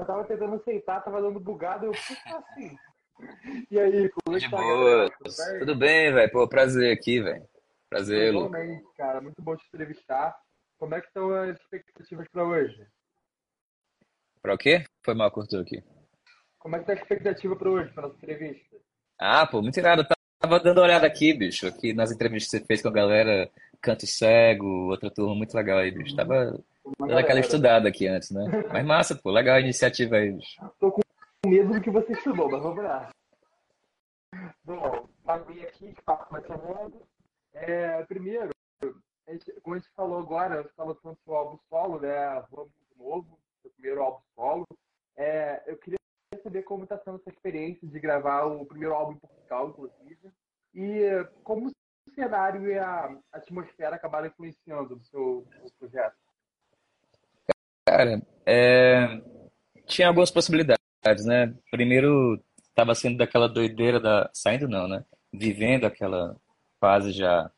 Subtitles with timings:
[0.00, 2.76] eu tava tentando aceitar, tava dando bugado, eu fui assim.
[3.70, 5.08] E aí, como é De que tá, boa.
[5.08, 5.58] galera?
[5.58, 6.12] Tudo bem?
[6.12, 6.30] Velho?
[6.32, 7.46] Pô, prazer aqui, velho.
[7.90, 8.58] Prazer, Luca.
[8.58, 9.20] Igualmente, cara.
[9.20, 10.36] Muito bom te entrevistar.
[10.78, 12.86] Como é que estão as expectativas para hoje?
[14.40, 14.84] Pra o quê?
[15.04, 15.82] Foi mal, cortou aqui.
[16.58, 18.76] Como é que tá a expectativa para hoje, para nossa entrevista?
[19.18, 20.02] Ah, pô, muito irado.
[20.02, 20.08] Eu
[20.40, 23.50] Tava dando uma olhada aqui, bicho, aqui nas entrevistas que você fez com a galera,
[23.80, 26.14] Canto Cego, outra turma muito legal aí, bicho.
[26.16, 26.58] Tava
[26.98, 28.42] dando aquela estudada aqui antes, né?
[28.72, 30.60] Mas massa, pô, legal a iniciativa aí, bicho.
[30.80, 31.00] Tô com
[31.46, 33.10] medo do que você estudou, mas vamos lá.
[34.64, 37.02] Bom, Fabi aqui, que papo começando.
[37.54, 38.50] É, primeiro,
[39.26, 42.42] a gente- como a gente falou agora, você falou tanto do seu álbum solo, né?
[42.50, 44.66] Vamos novo, seu primeiro álbum solo.
[45.16, 45.98] É, eu queria
[46.42, 50.30] saber como está sendo essa experiência de gravar o primeiro álbum em Portugal, inclusive,
[50.74, 51.70] e como
[52.18, 55.46] cenário e a atmosfera acabaram influenciando no seu,
[55.78, 56.16] projeto.
[57.86, 59.20] Cara, é,
[59.86, 61.54] tinha algumas possibilidades, né?
[61.70, 62.42] Primeiro,
[62.74, 64.28] tava sendo daquela doideira da...
[64.34, 65.04] Saindo não, né?
[65.32, 66.36] Vivendo aquela
[66.80, 67.50] fase já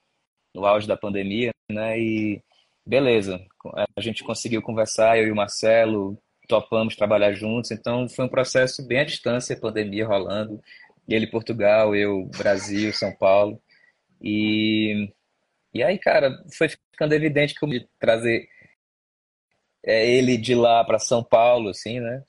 [0.54, 1.98] no auge da pandemia, né?
[1.98, 2.42] E
[2.84, 3.40] beleza,
[3.96, 8.84] a gente conseguiu conversar, eu e o Marcelo topamos trabalhar juntos, então foi um processo
[8.84, 10.60] bem à distância, pandemia rolando,
[11.08, 13.60] ele Portugal, eu Brasil, São Paulo,
[14.20, 15.12] e,
[15.74, 18.48] e aí, cara, foi ficando evidente que eu ia trazer
[19.84, 22.22] é, ele de lá para São Paulo, assim, né?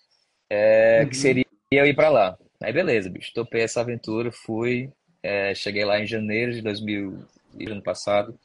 [0.50, 1.22] É, que Uhum.
[1.22, 2.38] seria eu ir para lá.
[2.62, 4.92] Aí beleza, bicho, topei essa aventura, fui,
[5.24, 7.26] é, cheguei lá em janeiro de 2000,
[7.58, 8.38] e ano passado,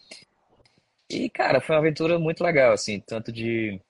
[1.09, 3.81] e, cara, foi uma aventura muito legal, assim, tanto de,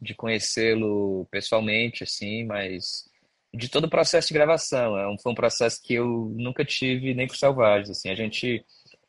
[0.00, 3.08] de conhecê-lo pessoalmente, assim, mas
[3.54, 4.98] de todo o processo de gravação.
[4.98, 8.10] É um, foi um processo que eu nunca tive nem com Selvagens, assim.
[8.10, 8.64] A gente,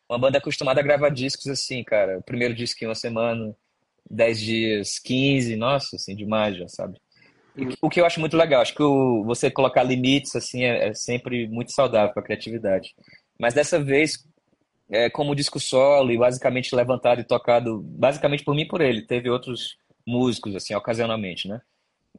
[0.09, 2.17] uma banda acostumada a gravar discos assim, cara.
[2.17, 3.55] O primeiro disco em uma semana,
[4.09, 6.99] 10 dias, 15, nossa, assim, demais já, sabe?
[7.55, 10.35] E o que o que eu acho muito legal, acho que o, você colocar limites,
[10.35, 12.95] assim, é, é sempre muito saudável para a criatividade.
[13.39, 14.25] Mas dessa vez,
[14.89, 19.05] é, como disco solo e basicamente levantado e tocado basicamente por mim e por ele.
[19.05, 21.61] Teve outros músicos, assim, ocasionalmente, né?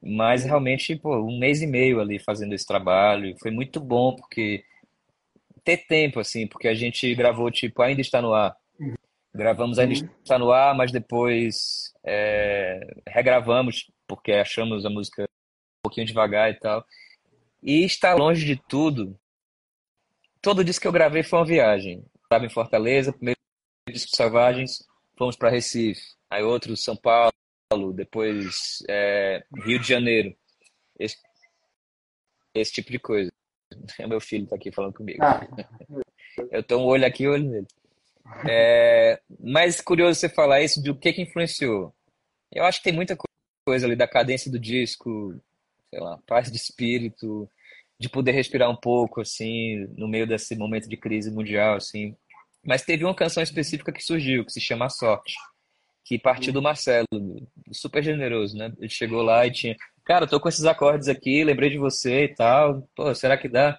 [0.02, 3.34] Mas realmente, pô, um mês e meio ali fazendo esse trabalho.
[3.40, 4.62] Foi muito bom porque
[5.64, 8.56] ter tempo, assim, porque a gente gravou, tipo, ainda está no ar.
[9.34, 10.10] Gravamos ainda Uhum.
[10.22, 16.54] está no ar, mas depois é, regravamos porque achamos a música um pouquinho devagar e
[16.58, 16.84] tal.
[17.62, 19.16] E está longe de tudo.
[20.42, 22.04] Todo disco que eu gravei foi uma viagem.
[22.24, 23.38] Estava em Fortaleza, primeiro
[23.88, 24.84] disco Selvagens,
[25.16, 26.00] fomos para Recife.
[26.30, 27.30] Aí outro São Paulo,
[27.94, 30.34] depois é, Rio de Janeiro.
[30.98, 31.16] Esse,
[32.54, 33.30] esse tipo de coisa.
[33.98, 35.22] É meu filho tá aqui falando comigo.
[35.22, 35.40] Ah,
[36.50, 37.66] Eu tô um olho aqui, um olho nele.
[38.48, 41.94] É, mas curioso você falar isso de o que que influenciou.
[42.52, 43.24] Eu acho que tem muita co-
[43.66, 45.34] coisa ali da cadência do disco,
[45.90, 47.48] sei lá, paz de espírito,
[47.98, 52.16] de poder respirar um pouco, assim, no meio desse momento de crise mundial, assim.
[52.64, 55.34] Mas teve uma canção específica que surgiu, que se chama A Sorte,
[56.04, 57.06] que partiu do Marcelo,
[57.72, 58.72] super generoso, né?
[58.78, 62.24] Ele chegou lá e tinha, cara, eu tô com esses acordes aqui, lembrei de você
[62.24, 63.78] e tal, pô, será que dá?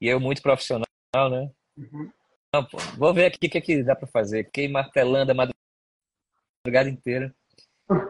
[0.00, 0.86] E eu muito profissional,
[1.30, 1.50] né?
[1.76, 2.10] uhum.
[2.54, 4.44] Não, pô, vou ver aqui o que, que dá pra fazer.
[4.44, 7.34] Fiquei martelando a madrugada inteira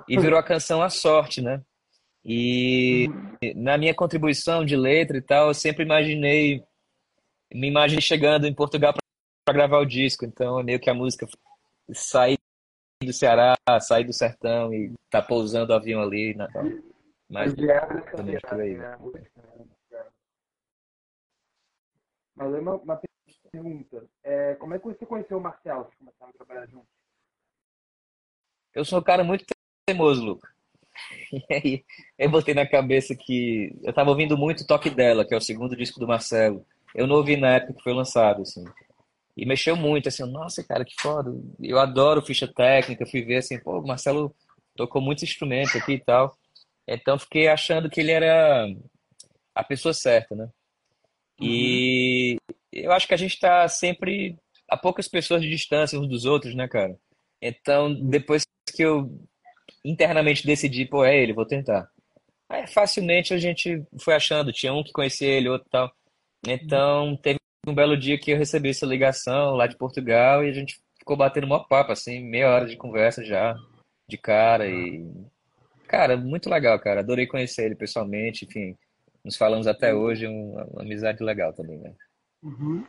[0.08, 1.62] e virou a canção A Sorte, né?
[2.24, 3.08] E
[3.54, 6.62] na minha contribuição de letra e tal, eu sempre imaginei,
[7.52, 8.92] me imaginei chegando em Portugal
[9.44, 10.24] para gravar o disco.
[10.24, 11.26] Então é meio que a música
[11.92, 12.38] sair
[13.00, 16.48] do Ceará, sair do sertão e tá pousando o avião ali, né?
[17.32, 18.76] Mas Mas já era dessa também por aí.
[18.76, 18.98] né?
[19.90, 20.04] né?
[22.34, 23.00] Mas uma, uma
[23.50, 24.06] pergunta.
[24.22, 25.84] É, como é que você conheceu o Marcelo?
[25.84, 26.88] Vocês começaram a trabalhar juntos?
[28.74, 29.44] eu sou um cara muito
[29.86, 30.48] teimoso, Luca.
[31.32, 31.84] E aí
[32.18, 35.40] eu botei na cabeça que eu tava ouvindo muito o Toque Dela, que é o
[35.40, 36.66] segundo disco do Marcelo.
[36.94, 38.62] Eu não ouvi na época que foi lançado, assim.
[39.34, 41.32] E mexeu muito, assim, nossa, cara, que foda.
[41.58, 44.34] Eu adoro ficha técnica, fui ver assim, pô, o Marcelo
[44.76, 46.36] tocou muitos instrumentos aqui e tal.
[46.86, 48.66] Então fiquei achando que ele era
[49.54, 50.48] a pessoa certa, né?
[51.40, 52.36] E
[52.72, 54.36] eu acho que a gente tá sempre
[54.68, 56.96] a poucas pessoas de distância uns dos outros, né, cara?
[57.40, 58.44] Então, depois
[58.74, 59.10] que eu
[59.84, 61.90] internamente decidi, pô, é ele, vou tentar.
[62.48, 65.92] Aí facilmente a gente foi achando, tinha um que conhecia ele, outro tal.
[66.46, 70.52] Então, teve um belo dia que eu recebi essa ligação lá de Portugal e a
[70.52, 73.54] gente ficou batendo uma papo, assim, meia hora de conversa já,
[74.08, 75.04] de cara e...
[75.92, 77.00] Cara, muito legal, cara.
[77.00, 78.74] Adorei conhecer ele pessoalmente, enfim.
[79.22, 81.94] Nos falamos até hoje, uma, uma amizade legal também, né?
[82.42, 82.82] Uhum.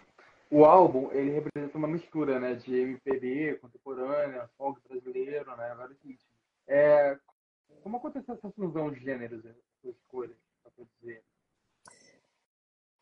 [0.49, 6.23] O álbum, ele representa uma mistura, né, de MPB, contemporânea, folk brasileiro, né, vários ritmos.
[6.65, 7.17] É,
[7.81, 10.33] como aconteceu essa fusão de gêneros, essa sua escolha?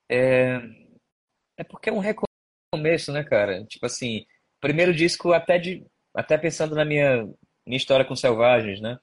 [0.10, 0.60] É,
[1.58, 3.64] é porque é um recomeço, né, cara?
[3.66, 4.26] Tipo assim,
[4.60, 7.24] primeiro disco até de até pensando na minha
[7.68, 8.98] minha história com Selvagens, né?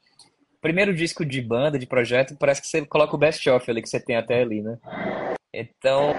[0.60, 3.88] Primeiro disco de banda, de projeto, parece que você coloca o best of ali que
[3.88, 4.78] você tem até ali, né?
[5.52, 6.14] Então,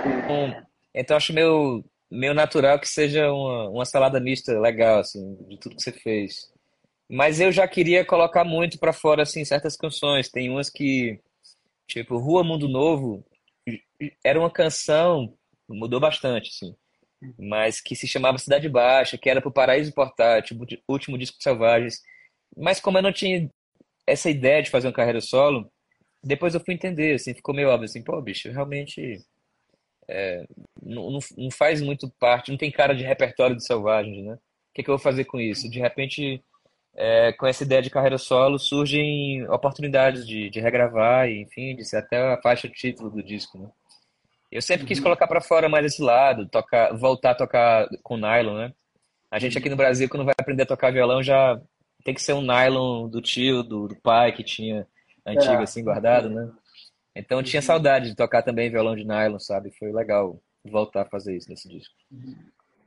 [0.93, 5.75] então acho meio meio natural que seja uma, uma salada mista legal assim, de tudo
[5.75, 6.51] que você fez.
[7.09, 10.29] Mas eu já queria colocar muito pra fora assim certas canções.
[10.29, 11.19] Tem umas que
[11.87, 13.25] tipo Rua Mundo Novo
[14.23, 15.33] era uma canção
[15.67, 16.75] mudou bastante assim
[17.37, 20.57] mas que se chamava Cidade Baixa, que era pro Paraíso Portátil,
[20.87, 22.01] último disco de Selvagens.
[22.55, 23.49] Mas como eu não tinha
[24.11, 25.71] essa ideia de fazer uma carreira solo,
[26.23, 29.19] depois eu fui entender, assim, ficou meio óbvio, assim, pô, bicho, realmente
[30.07, 30.43] é,
[30.81, 34.33] não, não, não, faz muito parte, não tem cara de repertório de Selvagens, né?
[34.33, 35.69] O que, que eu vou fazer com isso?
[35.69, 36.43] De repente,
[36.95, 41.85] é, com essa ideia de carreira solo, surgem oportunidades de, de regravar, e, enfim, de
[41.85, 43.69] ser até a faixa título do disco, né?
[44.51, 45.03] Eu sempre quis uhum.
[45.03, 48.73] colocar para fora mais esse lado, tocar, voltar a tocar com nylon, né?
[49.31, 51.61] A gente aqui no Brasil, quando vai aprender a tocar violão, já
[52.03, 54.87] tem que ser um nylon do tio, do, do pai que tinha
[55.25, 55.63] antigo é.
[55.63, 56.51] assim guardado, né?
[57.15, 57.65] Então tinha uhum.
[57.65, 59.71] saudade de tocar também violão de nylon, sabe?
[59.77, 61.93] Foi legal voltar a fazer isso nesse disco.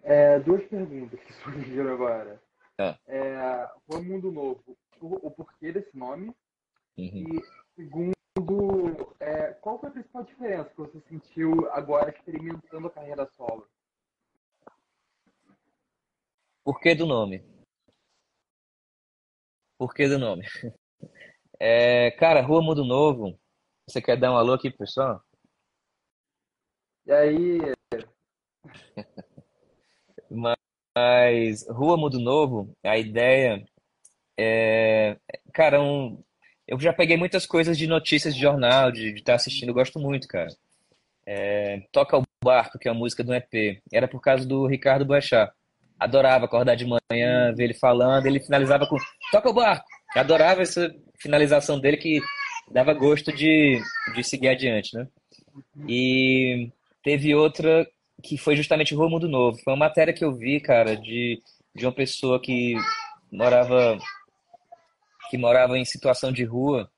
[0.03, 2.41] É, duas perguntas que surgiram agora.
[2.79, 2.99] Ah.
[3.07, 6.35] É, o Mundo Novo, o, o porquê desse nome?
[6.97, 7.37] Uhum.
[7.37, 7.43] E
[7.77, 13.67] segundo, é, qual foi a principal diferença que você sentiu agora experimentando a carreira solo?
[16.65, 17.43] Por que do nome?
[19.83, 20.47] Por que do nome?
[21.65, 23.39] É, cara, Rua Mundo Novo.
[23.89, 25.23] Você quer dar um alô aqui, pessoal?
[27.07, 27.59] E aí?
[30.29, 33.65] Mas Rua Mundo Novo, a ideia
[34.37, 35.17] é,
[35.53, 36.21] cara, um,
[36.67, 40.01] eu já peguei muitas coisas de notícias de jornal, de estar tá assistindo, eu gosto
[40.01, 40.49] muito, cara.
[41.25, 45.05] É, Toca o Barco, que é a música do EP, era por causa do Ricardo
[45.05, 45.53] Boechat.
[46.03, 48.97] Adorava acordar de manhã, ver ele falando, ele finalizava com
[49.31, 49.85] Toca o Barco.
[50.15, 52.21] adorava essa finalização dele que
[52.71, 53.81] dava gosto de,
[54.15, 55.07] de seguir adiante, né?
[55.89, 56.71] E
[57.03, 57.87] teve outra
[58.23, 59.59] que foi justamente Rua Mundo Novo.
[59.63, 61.41] Foi uma matéria que eu vi, cara, de,
[61.75, 62.75] de uma pessoa que
[63.31, 63.99] morava
[65.31, 66.91] que morava em situação de rua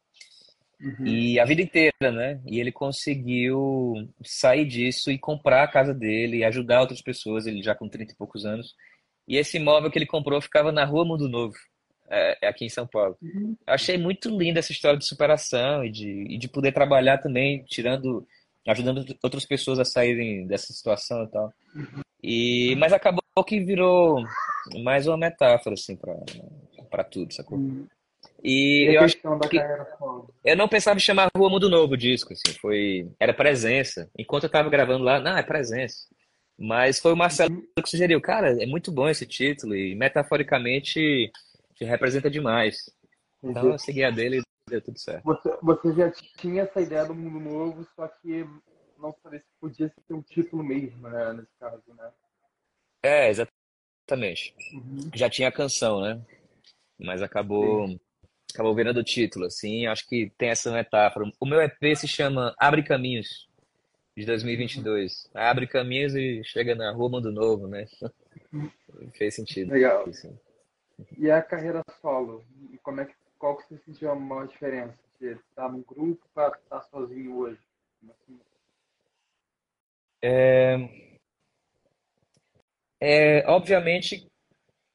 [0.81, 1.07] uhum.
[1.07, 2.41] e a vida inteira, né?
[2.45, 7.63] E ele conseguiu sair disso e comprar a casa dele e ajudar outras pessoas, ele
[7.63, 8.75] já com 30 e poucos anos.
[9.27, 11.55] E esse imóvel que ele comprou ficava na Rua Mundo Novo,
[12.09, 13.17] é, é aqui em São Paulo.
[13.23, 13.57] Uhum.
[13.67, 18.27] Achei muito linda essa história de superação e de, e de poder trabalhar também, tirando,
[18.67, 21.53] ajudando outras pessoas a saírem dessa situação e tal.
[21.75, 22.03] Uhum.
[22.23, 24.23] E, mas acabou que virou
[24.83, 25.99] mais uma metáfora, assim,
[26.91, 27.59] para tudo, sacou?
[27.59, 27.87] Uhum.
[28.43, 29.27] E, e eu acho que
[30.45, 34.09] eu não pensava em chamar Rua Mundo Novo o disco, assim, foi era presença.
[34.19, 36.07] Enquanto eu tava gravando lá, não, é presença.
[36.59, 37.83] Mas foi o Marcelo uhum.
[37.83, 41.31] que sugeriu, cara, é muito bom esse título e metaforicamente
[41.75, 42.91] te representa demais.
[43.43, 45.25] Então eu segui a dele e deu tudo certo.
[45.25, 48.47] Você, você já tinha essa ideia do Mundo Novo, só que
[48.99, 52.11] não sabia se podia ser um título mesmo, né, nesse caso, né?
[53.03, 54.55] É, exatamente.
[54.73, 55.11] Uhum.
[55.15, 56.23] Já tinha a canção, né?
[56.99, 57.99] Mas acabou Sim
[58.55, 61.31] acabou virando o título, assim, acho que tem essa metáfora.
[61.41, 63.49] O meu EP se chama Abre Caminhos,
[64.17, 65.29] de 2022.
[65.35, 67.87] Abre caminhos e chega na Rua Mundo Novo, né?
[69.15, 69.73] Fez sentido.
[69.73, 70.09] Legal.
[70.09, 70.39] Assim.
[71.19, 72.45] E a carreira solo?
[72.83, 74.95] Como é que, qual que você sentiu a maior diferença?
[75.21, 77.59] De estar num grupo para estar sozinho hoje?
[78.09, 78.41] Assim?
[80.23, 80.77] É...
[83.01, 84.27] é, obviamente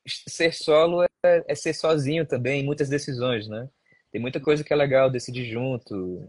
[0.07, 3.69] ser solo é, é, ser sozinho também em muitas decisões, né?
[4.11, 6.27] Tem muita coisa que é legal decidir junto,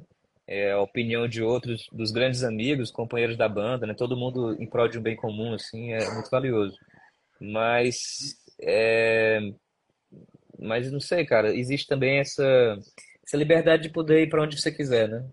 [0.51, 3.95] é, a opinião de outros, dos grandes amigos, companheiros da banda, né?
[3.95, 6.77] Todo mundo em prol de um bem comum, assim, é muito valioso.
[7.41, 9.41] Mas, é...
[10.59, 12.77] mas não sei, cara, existe também essa,
[13.25, 15.25] essa liberdade de poder ir para onde você quiser, né?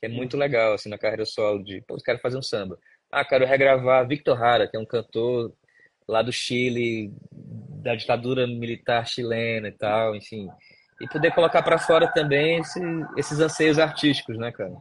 [0.00, 2.78] Que é muito legal, assim, na carreira solo, de, pô, quero fazer um samba.
[3.10, 5.50] Ah, quero regravar Victor Hara, que é um cantor
[6.06, 10.46] lá do Chile, da ditadura militar chilena e tal, enfim.
[11.00, 12.80] E poder colocar para fora também esse,
[13.16, 14.74] esses anseios artísticos, né, cara?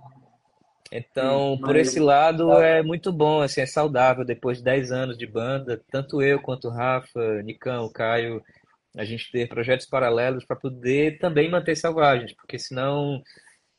[0.91, 4.23] Então, por esse lado, é muito bom, assim, é saudável.
[4.23, 8.41] Depois de 10 anos de banda, tanto eu quanto o Rafa, Nicão, Caio,
[8.95, 13.21] a gente ter projetos paralelos para poder também manter selvagens, porque senão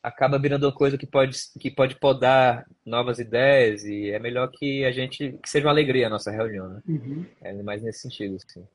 [0.03, 4.85] acaba virando uma coisa que pode, que pode podar novas ideias e é melhor que
[4.85, 6.81] a gente que seja uma alegria a nossa reunião, né?
[6.87, 7.25] Uhum.
[7.41, 8.65] É mais nesse sentido, assim.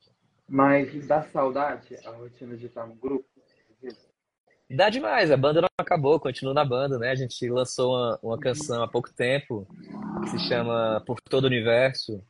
[0.49, 3.25] Mas dá saudade a rotina de estar no grupo?
[4.75, 7.11] Dá demais, a banda não acabou, continua na banda, né?
[7.11, 9.67] A gente lançou uma, uma canção há pouco tempo
[10.23, 12.25] que se chama Por Todo o Universo,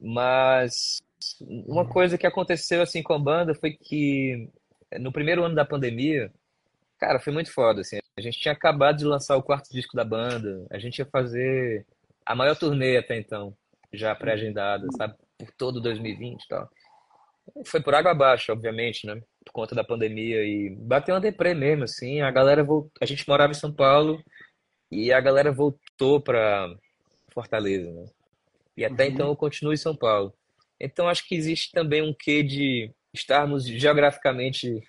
[0.00, 1.02] mas
[1.40, 4.48] uma coisa que aconteceu assim com a banda foi que
[4.98, 6.32] no primeiro ano da pandemia,
[6.98, 7.98] cara, foi muito foda, assim.
[8.16, 11.86] A gente tinha acabado de lançar o quarto disco da banda, a gente ia fazer
[12.24, 13.54] a maior turnê até então,
[13.92, 15.14] já pré-agendada, sabe?
[15.36, 16.70] Por todo 2020 e tal.
[17.66, 19.20] Foi por água abaixo, obviamente, né?
[19.44, 22.20] Por conta da pandemia e bateu uma deprê mesmo, assim.
[22.20, 22.92] A galera voltou.
[23.00, 24.22] A gente morava em São Paulo
[24.90, 26.74] e a galera voltou para
[27.32, 28.04] Fortaleza, né?
[28.76, 29.10] E até uhum.
[29.10, 30.32] então eu continuo em São Paulo.
[30.80, 34.82] Então acho que existe também um quê de estarmos geograficamente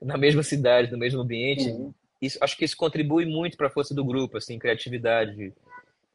[0.00, 1.68] na mesma cidade, no mesmo ambiente.
[1.68, 1.92] Uhum.
[2.20, 5.52] Isso, acho que isso contribui muito para a força do grupo, assim, criatividade,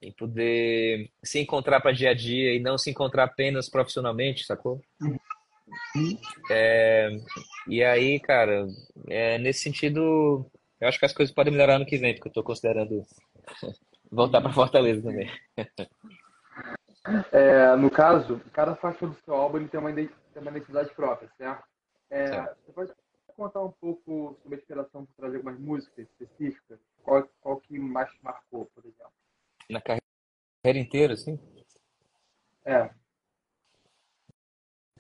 [0.01, 4.81] em poder se encontrar para dia a dia e não se encontrar apenas profissionalmente, sacou?
[5.01, 5.17] Uhum.
[6.49, 7.09] É,
[7.67, 8.67] e aí, cara,
[9.07, 10.45] é, nesse sentido,
[10.79, 13.05] eu acho que as coisas podem melhorar no que vem, porque eu estou considerando
[14.11, 15.29] voltar para Fortaleza também.
[17.31, 21.29] É, no caso, cada faixa do seu álbum ele tem, uma, tem uma identidade própria,
[21.37, 21.63] certo?
[22.09, 22.57] É, certo?
[22.65, 22.93] Você pode
[23.35, 26.79] contar um pouco sobre a inspiração por trazer algumas músicas específicas?
[27.03, 29.11] Qual, qual que mais te marcou, por exemplo?
[29.69, 31.39] Na carreira inteira, assim?
[32.65, 32.89] É.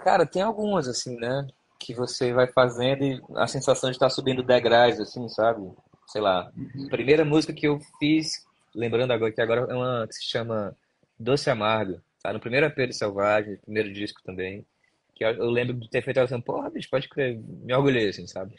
[0.03, 1.47] Cara, tem algumas, assim, né?
[1.79, 5.71] Que você vai fazendo e a sensação de estar subindo degraus, assim, sabe?
[6.07, 6.51] Sei lá.
[6.57, 6.89] Uhum.
[6.89, 8.45] Primeira música que eu fiz,
[8.75, 10.75] lembrando agora que agora é uma que se chama
[11.17, 12.01] Doce Amargo.
[12.21, 14.65] Tá no primeiro AP do Selvagem, primeiro disco também.
[15.15, 17.37] Que eu, lembro de ter feito assim, porra, bicho, pode crer.
[17.37, 18.55] Me orgulhei, assim, sabe?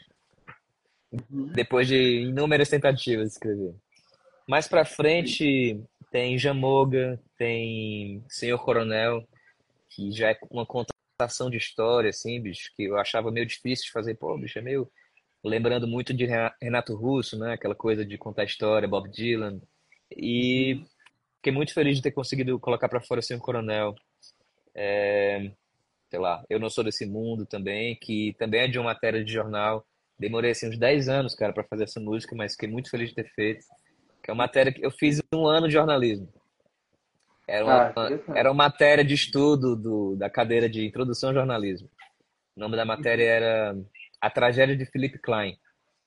[1.11, 1.47] Uhum.
[1.53, 3.75] Depois de inúmeras tentativas de escrever.
[4.47, 5.79] Mais pra frente
[6.11, 9.23] tem Jamoga, tem Senhor Coronel,
[9.89, 13.85] que já é uma conta adaptação de história, assim, bicho, que eu achava meio difícil
[13.85, 14.15] de fazer.
[14.15, 14.91] Pô, bicho, é meio.
[15.43, 16.27] Lembrando muito de
[16.61, 17.53] Renato Russo, né?
[17.53, 19.61] Aquela coisa de contar história, Bob Dylan.
[20.11, 20.83] E
[21.37, 23.95] fiquei muito feliz de ter conseguido colocar para fora assim, o Coronel.
[24.73, 25.51] É,
[26.09, 29.31] sei lá, Eu Não Sou Desse Mundo também, que também é de uma matéria de
[29.31, 29.85] jornal.
[30.17, 33.15] Demorei assim, uns 10 anos, cara, para fazer essa música, mas fiquei muito feliz de
[33.15, 33.65] ter feito.
[34.23, 36.27] Que é uma matéria que eu fiz um ano de jornalismo.
[37.47, 41.89] Era uma, ah, era uma matéria de estudo do, da cadeira de Introdução ao Jornalismo.
[42.55, 43.77] O nome da matéria era
[44.19, 45.57] A Tragédia de Philip Klein,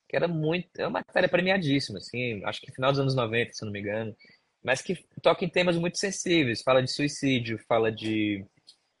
[0.07, 3.63] que era muito, é uma matéria premiadíssima, assim, acho que final dos anos 90, se
[3.63, 4.15] não me engano,
[4.63, 8.43] mas que toca em temas muito sensíveis, fala de suicídio, fala de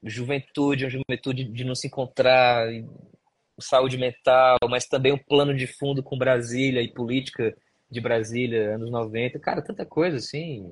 [0.03, 2.67] juventude, uma juventude de não se encontrar,
[3.59, 7.55] saúde mental, mas também um plano de fundo com Brasília e política
[7.89, 10.71] de Brasília, anos 90, cara, tanta coisa assim,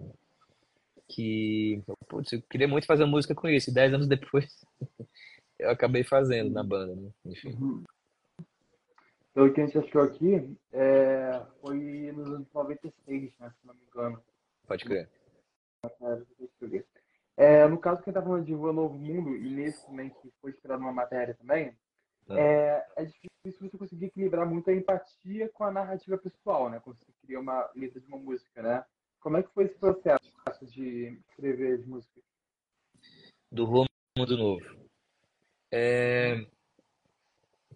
[1.07, 3.69] que putz, eu queria muito fazer música com isso.
[3.69, 4.65] E dez anos depois
[5.59, 7.09] eu acabei fazendo na banda, né?
[7.25, 7.55] Enfim.
[7.59, 7.83] Uhum.
[9.33, 13.81] Pelo que a gente achou aqui, é, foi nos anos 96, né, se não me
[13.83, 14.19] engano.
[14.65, 15.07] Pode crer.
[17.37, 20.49] É, no caso, quem tá falando de Rua Novo Mundo, e nesse também que foi
[20.49, 21.77] inspirado numa matéria também,
[22.29, 22.39] ah.
[22.39, 26.81] é, é difícil você conseguir equilibrar muito a empatia com a narrativa pessoal, né?
[26.83, 28.83] Quando você cria uma letra de uma música, né?
[29.19, 30.31] Como é que foi esse processo
[30.77, 32.24] de escrever as músicas?
[33.51, 34.88] Do Rumo do Novo.
[35.72, 36.46] É...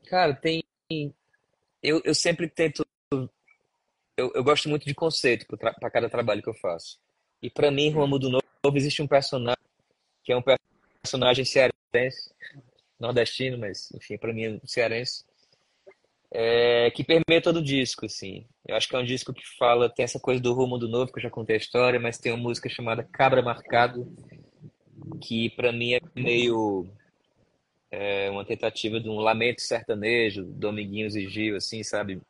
[0.07, 0.63] Cara, tem.
[1.81, 2.85] Eu, eu sempre tento.
[4.17, 6.99] Eu, eu gosto muito de conceito para cada trabalho que eu faço.
[7.41, 9.57] E para mim, Rumo do Novo, existe um personagem
[10.23, 10.43] que é um
[11.01, 12.31] personagem cearense,
[12.99, 15.25] nordestino, mas enfim, para mim é cearense,
[16.33, 18.45] é, que permeia todo o disco, assim.
[18.65, 21.11] Eu acho que é um disco que fala, tem essa coisa do rumo do novo,
[21.11, 24.07] que eu já contei a história, mas tem uma música chamada Cabra Marcado,
[25.21, 26.87] que para mim é meio
[27.91, 32.21] é, uma tentativa de um lamento sertanejo, Dominguinhos e Gil, assim, sabe?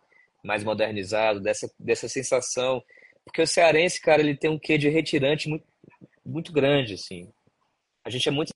[0.43, 2.84] Mais modernizado, dessa, dessa sensação.
[3.24, 5.65] Porque o cearense, cara, ele tem um quê de retirante muito,
[6.25, 7.31] muito grande, assim.
[8.03, 8.51] A gente é muito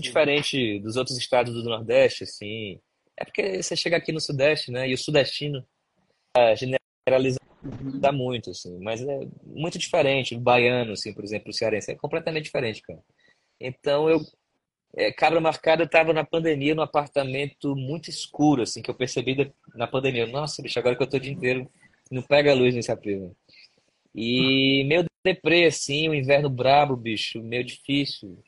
[0.00, 2.80] diferente dos outros estados do Nordeste, assim
[3.20, 4.88] é porque você chega aqui no Sudeste, né?
[4.88, 5.62] E o sudestino
[6.34, 7.38] é, generaliza
[8.12, 8.78] muito, assim.
[8.80, 10.34] Mas é muito diferente.
[10.34, 11.92] O baiano, assim, por exemplo, o cearense.
[11.92, 13.00] É completamente diferente, cara.
[13.60, 14.20] Então, eu...
[14.96, 19.86] É, Cabra Marcada estava na pandemia, num apartamento muito escuro, assim, que eu percebi na
[19.86, 20.26] pandemia.
[20.26, 21.70] Nossa, bicho, agora que eu tô o dia inteiro,
[22.10, 23.36] não pega a luz nesse apelo.
[24.12, 28.42] E meio deprê, assim, o inverno brabo, bicho, meio difícil.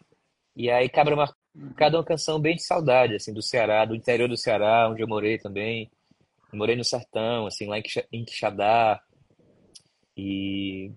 [0.57, 1.15] E aí Cabra
[1.77, 5.09] cada uma canção bem de saudade, assim, do Ceará, do interior do Ceará, onde eu
[5.09, 5.91] morei também.
[6.53, 9.01] Eu morei no sertão, assim, lá em Quixadá.
[10.17, 10.91] E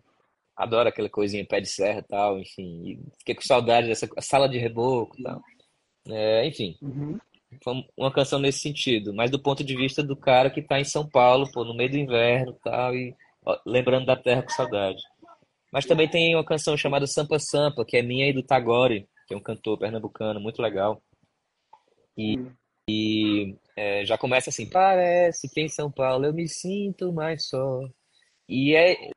[0.56, 2.84] adoro aquela coisinha pé de serra e tal, enfim.
[2.86, 5.42] E fiquei com saudade dessa sala de reboco e tal.
[6.10, 6.78] É, enfim.
[6.82, 7.18] Uhum.
[7.64, 10.84] foi uma canção nesse sentido, mas do ponto de vista do cara que tá em
[10.86, 14.50] São Paulo, pô, no meio do inverno e tal, e ó, lembrando da terra com
[14.50, 15.02] saudade.
[15.72, 19.34] Mas também tem uma canção chamada Sampa Sampa, que é minha e do Tagore, que
[19.34, 21.02] é um cantor pernambucano muito legal.
[22.18, 22.40] E,
[22.90, 27.82] e é, já começa assim: Parece que em São Paulo eu me sinto mais só.
[28.48, 29.10] E é,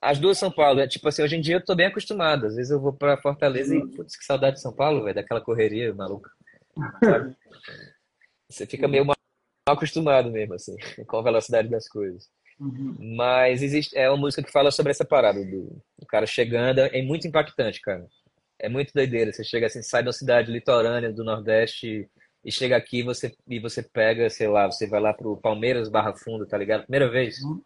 [0.00, 2.46] as duas São Paulo, é tipo assim, hoje em dia eu tô bem acostumado.
[2.46, 5.40] Às vezes eu vou pra Fortaleza e, putz, que saudade de São Paulo, velho, daquela
[5.40, 6.30] correria maluca.
[7.02, 7.36] Sabe?
[8.48, 9.16] Você fica meio mal
[9.68, 10.74] acostumado mesmo, assim,
[11.06, 12.28] com a velocidade das coisas.
[12.58, 12.96] Uhum.
[13.16, 17.02] Mas existe, é uma música que fala sobre essa parada do, do, cara chegando, é
[17.02, 18.06] muito impactante, cara.
[18.60, 19.32] É muito doideira.
[19.32, 22.08] Você chega assim, sai uma cidade litorânea do Nordeste
[22.44, 26.14] e chega aqui você, e você pega, sei lá, você vai lá pro Palmeiras Barra
[26.14, 26.82] Funda, tá ligado?
[26.82, 27.38] Primeira vez.
[27.42, 27.60] Uhum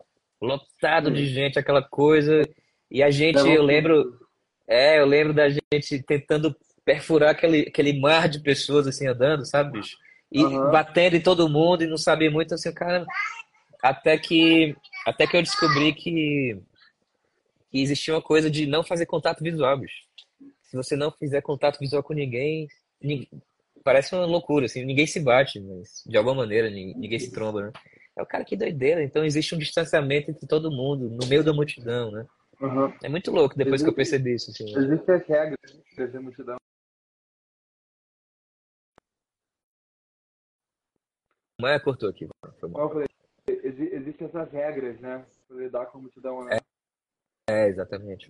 [0.45, 2.43] lotado de gente, aquela coisa.
[2.91, 4.19] E a gente, eu lembro,
[4.69, 9.73] é, eu lembro da gente tentando perfurar aquele, aquele mar de pessoas assim andando, sabe,
[9.73, 9.97] bicho?
[10.31, 10.71] E uhum.
[10.71, 13.05] batendo em todo mundo e não sabia muito assim, cara.
[13.83, 16.59] Até que, até que eu descobri que,
[17.71, 20.05] que existia uma coisa de não fazer contato visual, bicho.
[20.75, 22.67] Se você não fizer contato visual com ninguém,
[23.01, 23.29] ninguém
[23.85, 27.67] parece uma loucura, assim, ninguém se bate, mas de alguma maneira ninguém, ninguém se tromba,
[27.67, 27.73] né?
[28.17, 29.01] É o cara que doideira.
[29.01, 32.27] Então existe um distanciamento entre todo mundo, no meio da multidão, né?
[32.61, 32.93] Uhum.
[33.05, 34.51] É muito louco depois existe, que eu percebi isso.
[34.51, 34.65] Assim.
[34.77, 36.57] Existem as regras da multidão.
[41.61, 42.27] Mas cortou aqui.
[42.59, 42.89] Foi mal.
[42.89, 43.07] Falei,
[43.47, 45.25] existem essas regras, né?
[45.47, 46.59] Pra lidar com a multidão, né?
[47.49, 48.29] É, é exatamente.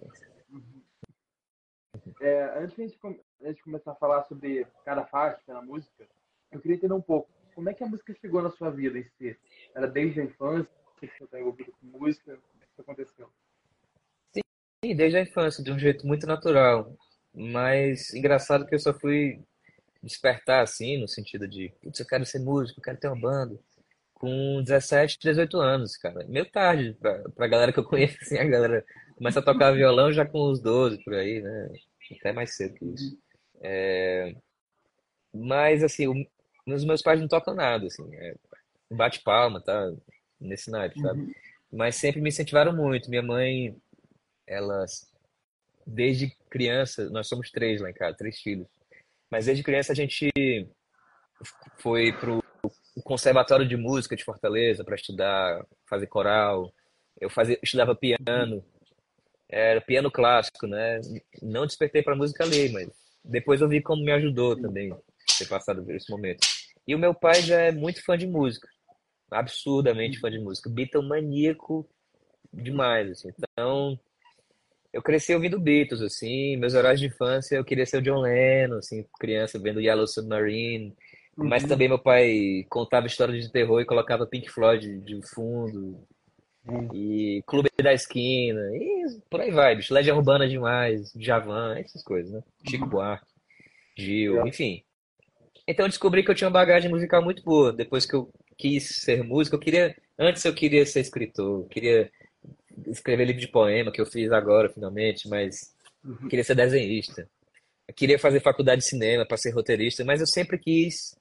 [0.50, 0.84] Uhum.
[2.20, 2.98] É, antes de,
[3.42, 6.06] antes de começar a falar sobre cada faixa, cada música,
[6.50, 9.04] eu queria entender um pouco como é que a música chegou na sua vida em
[9.16, 9.36] si?
[9.74, 10.68] Era desde a infância
[11.00, 12.36] que você está envolvido com música?
[12.36, 13.30] Como é que isso aconteceu?
[14.34, 16.92] Sim, desde a infância, de um jeito muito natural.
[17.32, 19.40] Mas engraçado que eu só fui
[20.02, 23.58] despertar assim, no sentido de, putz, eu quero ser músico, eu quero ter uma banda.
[24.12, 26.24] Com 17, 18 anos, cara.
[26.26, 28.84] Meio tarde, pra, pra galera que eu conheço, assim, a galera
[29.16, 31.68] começa a tocar violão já com os 12 por aí, né?
[32.24, 33.18] Até mais cedo que isso.
[33.62, 34.34] É...
[35.30, 36.14] Mas, assim, o,
[36.72, 38.34] os meus pais não tocam nada, assim, é,
[38.90, 39.92] bate palma, tá?
[40.40, 41.20] Nesse naipe, sabe?
[41.20, 41.32] Uhum.
[41.70, 43.10] Mas sempre me incentivaram muito.
[43.10, 43.76] Minha mãe,
[44.46, 45.12] elas,
[45.86, 48.68] desde criança, nós somos três lá em casa, três filhos.
[49.30, 50.30] Mas desde criança a gente
[51.78, 52.42] foi pro
[53.02, 56.72] conservatório de música de Fortaleza para estudar, fazer coral.
[57.20, 58.64] Eu fazia, estudava piano,
[59.48, 61.00] era piano clássico, né?
[61.42, 62.88] Não despertei para música ali, mas
[63.24, 64.94] depois eu vi como me ajudou também
[65.38, 66.46] ter passado por esse momento.
[66.86, 68.68] E o meu pai já é muito fã de música,
[69.30, 71.88] absurdamente fã de música, Beatlemaníaco
[72.52, 73.30] demais, assim.
[73.38, 73.98] Então,
[74.92, 78.76] eu cresci ouvindo Beatles, assim, meus horários de infância eu queria ser o John Lennon,
[78.76, 80.94] assim, criança vendo Yellow Submarine,
[81.36, 81.48] uhum.
[81.48, 86.06] mas também meu pai contava histórias de terror e colocava Pink Floyd de fundo,
[86.66, 86.88] uhum.
[86.92, 92.32] e Clube da Esquina, e por aí vai, bicho, Legião Urbana demais, Javan, essas coisas,
[92.32, 92.42] né?
[92.68, 92.90] Chico uhum.
[92.90, 93.26] Buarque,
[93.96, 94.82] Gil, enfim.
[95.66, 97.72] Então eu descobri que eu tinha uma bagagem musical muito boa.
[97.72, 99.96] Depois que eu quis ser músico, eu queria.
[100.18, 102.10] Antes eu queria ser escritor, eu queria
[102.86, 105.72] escrever livro de poema, que eu fiz agora, finalmente, mas
[106.04, 106.28] uhum.
[106.28, 107.28] queria ser desenhista.
[107.88, 111.16] Eu queria fazer faculdade de cinema para ser roteirista, mas eu sempre quis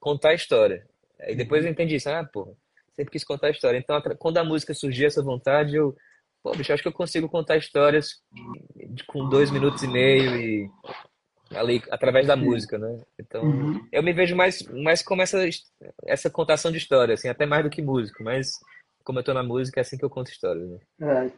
[0.00, 0.86] contar história.
[1.26, 2.56] E depois eu entendi isso, ah, pô,
[2.96, 3.78] sempre quis contar história.
[3.78, 5.94] Então, quando a música surgiu essa vontade, eu,
[6.42, 8.22] pô, bicho, acho que eu consigo contar histórias
[9.06, 10.70] com dois minutos e meio e
[11.54, 13.04] ali através da música, né?
[13.20, 13.86] Então, uhum.
[13.92, 15.38] eu me vejo mais, mais como essa,
[16.04, 18.48] essa contação de história, assim, até mais do que músico, mas
[19.04, 20.78] como eu tô na música, é assim que eu conto histórias, né?
[21.00, 21.32] É.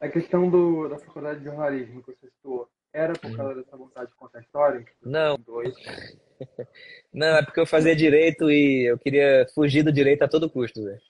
[0.00, 3.36] A questão do, da faculdade de jornalismo que você citou, era por uhum.
[3.36, 4.84] causa dessa vontade de contar história?
[5.02, 5.36] Não.
[7.12, 10.82] Não, é porque eu fazia direito e eu queria fugir do direito a todo custo,
[10.82, 11.00] velho.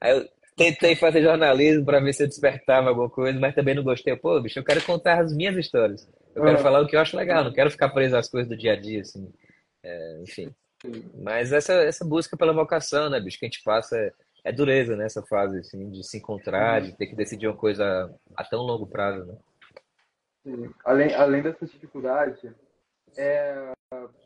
[0.00, 3.82] Aí eu tentei fazer jornalismo para ver se eu despertava alguma coisa, mas também não
[3.82, 4.14] gostei.
[4.16, 6.08] Pô, bicho, eu quero contar as minhas histórias.
[6.34, 8.56] Eu quero falar o que eu acho legal, não quero ficar preso às coisas do
[8.56, 9.32] dia a dia, assim.
[9.82, 10.54] É, enfim.
[11.14, 14.12] Mas essa, essa busca pela vocação, né, bicho, que a gente passa é,
[14.44, 18.12] é dureza nessa né, fase, assim, de se encontrar, de ter que decidir uma coisa
[18.36, 19.34] a tão longo prazo, né?
[20.42, 20.70] Sim.
[20.84, 22.38] Além, além dessas dificuldades,
[23.16, 23.72] é,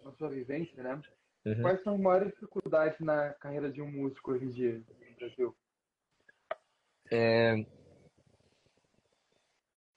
[0.09, 1.01] na sua vivência, né?
[1.45, 1.63] Uhum.
[1.63, 5.57] Quais são as maiores dificuldades na carreira de um músico hoje em dia no Brasil?
[7.11, 7.65] É,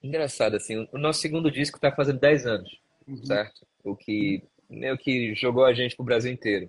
[0.04, 3.24] Engraçado, assim, o nosso segundo disco tá fazendo 10 anos, uhum.
[3.24, 3.68] certo?
[3.84, 6.68] O que meio que jogou a gente pro Brasil inteiro.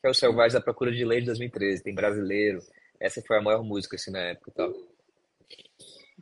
[0.00, 2.58] Que é o Selvagem da Procura de Lei de 2013, tem brasileiro.
[2.98, 4.72] Essa foi a maior música, assim, na época e tal.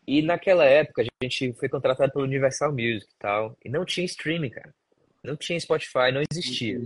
[0.06, 4.04] E naquela época a gente foi contratado pelo Universal Music e tal, e não tinha
[4.04, 4.74] streaming, cara.
[5.22, 6.80] Não tinha Spotify, não existia.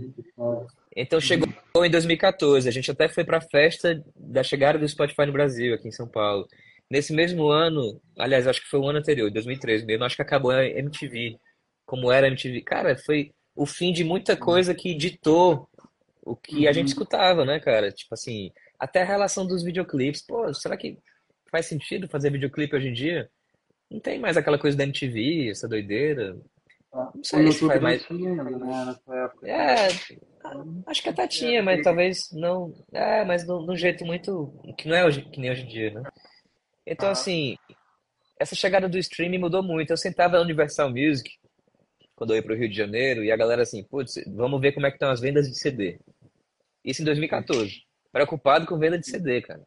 [0.95, 1.47] Então chegou
[1.83, 2.67] em 2014.
[2.67, 5.91] A gente até foi para a festa da chegada do Spotify no Brasil, aqui em
[5.91, 6.47] São Paulo.
[6.89, 10.51] Nesse mesmo ano, aliás, acho que foi o ano anterior, 2013 mesmo, acho que acabou
[10.51, 11.37] a MTV.
[11.85, 12.61] Como era a MTV.
[12.61, 15.69] Cara, foi o fim de muita coisa que ditou
[16.21, 17.91] o que a gente escutava, né, cara?
[17.91, 20.21] Tipo assim, até a relação dos videoclipes.
[20.25, 20.97] Pô, será que
[21.49, 23.29] faz sentido fazer videoclipe hoje em dia?
[23.89, 26.35] Não tem mais aquela coisa da MTV, essa doideira.
[26.95, 28.03] Não sei se faz mais.
[28.05, 28.95] Tinha, né.
[29.43, 29.87] É,
[30.87, 32.73] acho que até tinha, mas talvez não.
[32.93, 34.53] É, mas de um jeito muito.
[34.77, 36.03] que não é hoje, que nem hoje em dia, né?
[36.87, 37.57] Então, assim,
[38.39, 39.91] essa chegada do streaming mudou muito.
[39.91, 41.29] Eu sentava na Universal Music,
[42.15, 44.85] quando eu ia pro Rio de Janeiro, e a galera assim, putz, vamos ver como
[44.85, 45.99] é que estão as vendas de CD.
[46.83, 47.83] Isso em 2014.
[48.09, 49.65] Preocupado com venda de CD, cara.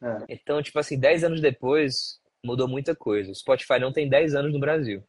[0.00, 0.18] É.
[0.28, 3.32] Então, tipo assim, 10 anos depois, mudou muita coisa.
[3.32, 5.02] O Spotify não tem 10 anos no Brasil.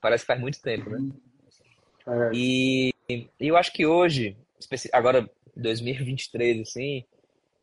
[0.00, 0.98] Parece que faz muito tempo, né?
[2.06, 2.30] É.
[2.34, 4.36] E, e eu acho que hoje,
[4.92, 7.04] agora 2023, assim,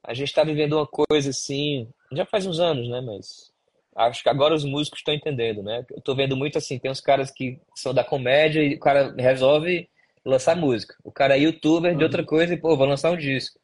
[0.03, 3.01] a gente está vivendo uma coisa assim, já faz uns anos, né?
[3.01, 3.51] Mas
[3.95, 5.85] acho que agora os músicos estão entendendo, né?
[5.91, 9.13] Eu tô vendo muito assim, tem uns caras que são da comédia e o cara
[9.17, 9.89] resolve
[10.25, 10.95] lançar música.
[11.03, 13.59] O cara é youtuber de outra coisa e, pô, vou lançar um disco.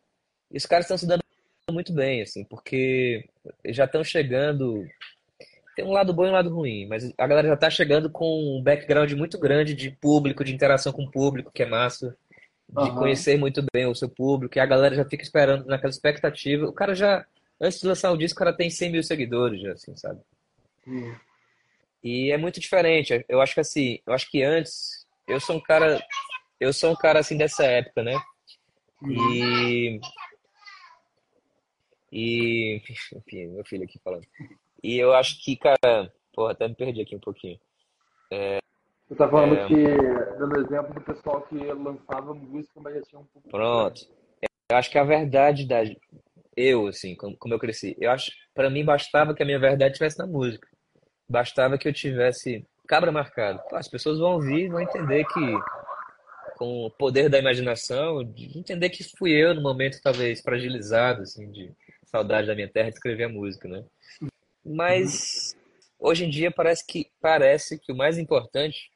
[0.51, 1.23] E os caras estão se dando
[1.71, 3.27] muito bem, assim, porque
[3.65, 4.85] já estão chegando
[5.77, 8.57] tem um lado bom e um lado ruim, mas a galera já tá chegando com
[8.57, 12.17] um background muito grande de público, de interação com o público, que é massa,
[12.67, 12.95] de uhum.
[12.95, 16.65] conhecer muito bem o seu público, e a galera já fica esperando naquela expectativa.
[16.65, 17.23] O cara já,
[17.61, 20.19] antes de lançar o disco, o cara tem 100 mil seguidores, já, assim, sabe?
[20.87, 21.15] Uhum.
[22.03, 23.23] E é muito diferente.
[23.29, 26.03] Eu acho que assim, eu acho que antes, eu sou um cara,
[26.59, 28.19] eu sou um cara assim dessa época, né?
[29.07, 29.99] E.
[32.11, 32.81] E.
[33.13, 34.25] Enfim, meu filho aqui falando.
[34.83, 37.59] E eu acho que, cara, porra, até me perdi aqui um pouquinho.
[38.31, 38.59] É,
[39.07, 39.67] Você tá falando é...
[39.67, 39.83] que,
[40.37, 43.49] dando exemplo do pessoal que lançava música, mas já tinha um pouco.
[43.49, 44.01] Pronto.
[44.69, 45.81] Eu acho que a verdade da.
[46.55, 49.91] Eu, assim, como, como eu cresci, eu acho, para mim bastava que a minha verdade
[49.91, 50.67] estivesse na música.
[51.29, 53.61] Bastava que eu tivesse cabra marcado.
[53.73, 55.39] As pessoas vão ouvir, vão entender que,
[56.57, 61.51] com o poder da imaginação, de entender que fui eu no momento talvez fragilizado, assim,
[61.51, 61.71] de
[62.05, 63.83] saudade da minha terra, de escrever a música, né?
[64.67, 65.55] Mas
[65.99, 68.91] hoje em dia parece que parece que o mais importante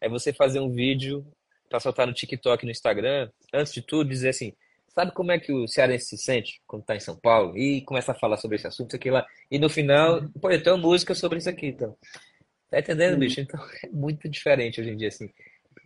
[0.00, 1.26] é você fazer um vídeo
[1.68, 4.52] para soltar no TikTok, no Instagram, antes de tudo dizer assim,
[4.88, 8.12] sabe como é que o cearense se sente quando está em São Paulo e começa
[8.12, 11.14] a falar sobre esse assunto, isso aqui lá, e no final, pô, eu tenho música
[11.14, 11.96] sobre isso aqui, então.
[12.70, 13.40] Tá entendendo, bicho?
[13.40, 15.28] Então é muito diferente hoje em dia, assim.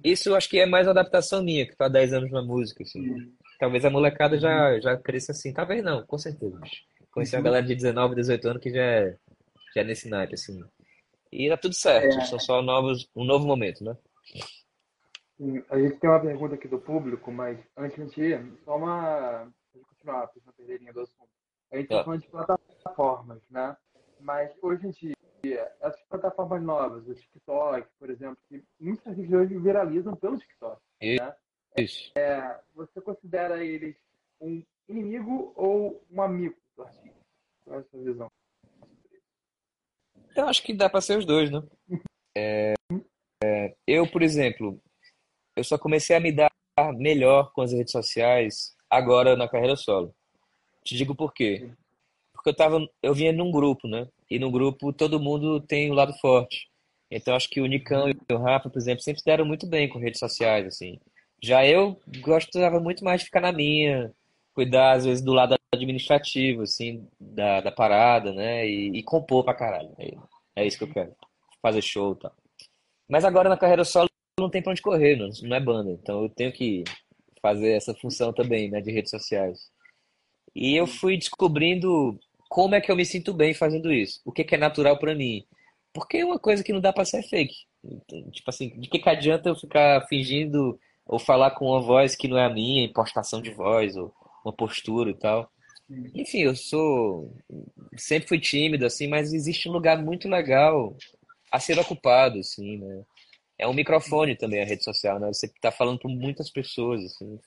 [0.05, 2.43] Isso eu acho que é mais uma adaptação minha, que tô há 10 anos na
[2.43, 3.33] música, assim.
[3.59, 6.83] Talvez a molecada já, já cresça assim, talvez não, com certeza, bicho.
[7.11, 9.17] Conheci uma galera de 19, 18 anos que já é
[9.79, 10.65] é nesse naipe, assim.
[11.31, 12.25] E tá tudo certo, é...
[12.25, 13.97] são só novos, um novo momento, né?
[15.71, 19.53] A gente tem uma pergunta aqui do público, mas antes de ir, só uma.
[19.73, 21.29] Deixa continuar, não perder do assunto.
[21.71, 22.05] A gente está ah.
[22.05, 23.77] falando de plataformas, né?
[24.21, 29.59] Mas hoje em dia, essas plataformas novas, o TikTok, por exemplo, que muitos artistas hoje
[29.59, 30.81] viralizam pelo TikTok.
[31.01, 31.37] Né?
[31.77, 32.11] Isso.
[32.17, 33.95] É, você considera eles
[34.41, 37.21] um inimigo ou um amigo do artista?
[37.65, 38.33] Qual é a sua visão?
[40.35, 41.63] Eu acho que dá para ser os dois, né?
[42.37, 42.75] É,
[43.43, 44.81] é, eu, por exemplo,
[45.57, 46.51] eu só comecei a me dar
[46.97, 50.15] melhor com as redes sociais agora na carreira solo.
[50.85, 51.71] Te digo por quê.
[52.33, 54.07] Porque eu tava, eu vinha num grupo, né?
[54.31, 56.69] E no grupo todo mundo tem um lado forte.
[57.11, 59.89] Então acho que o Nicão e o Rafa, por exemplo, sempre se deram muito bem
[59.89, 61.01] com redes sociais, assim.
[61.43, 64.13] Já eu gostava muito mais de ficar na minha,
[64.55, 68.67] cuidar às vezes do lado administrativo, assim, da, da parada, né?
[68.67, 69.95] E, e compor pra caralho.
[69.99, 70.15] É,
[70.57, 71.15] é isso que eu quero.
[71.61, 72.35] Fazer show e tal.
[73.09, 75.91] Mas agora na carreira solo não tem pra onde correr, não, não é banda.
[75.91, 76.85] Então eu tenho que
[77.43, 79.71] fazer essa função também, né, de redes sociais.
[80.55, 84.21] E eu fui descobrindo como é que eu me sinto bem fazendo isso.
[84.25, 85.45] O que, que é natural para mim.
[85.93, 87.55] Porque é uma coisa que não dá para ser fake.
[88.33, 92.29] Tipo assim, de que, que adianta eu ficar fingindo ou falar com uma voz que
[92.29, 94.13] não é a minha, impostação de voz, ou
[94.45, 95.51] uma postura e tal.
[96.15, 97.33] Enfim, eu sou.
[97.97, 100.97] Sempre fui tímido, assim, mas existe um lugar muito legal
[101.51, 103.03] a ser ocupado, assim, né?
[103.59, 105.29] É um microfone também a rede social, né?
[105.29, 107.39] Você está falando com muitas pessoas, assim.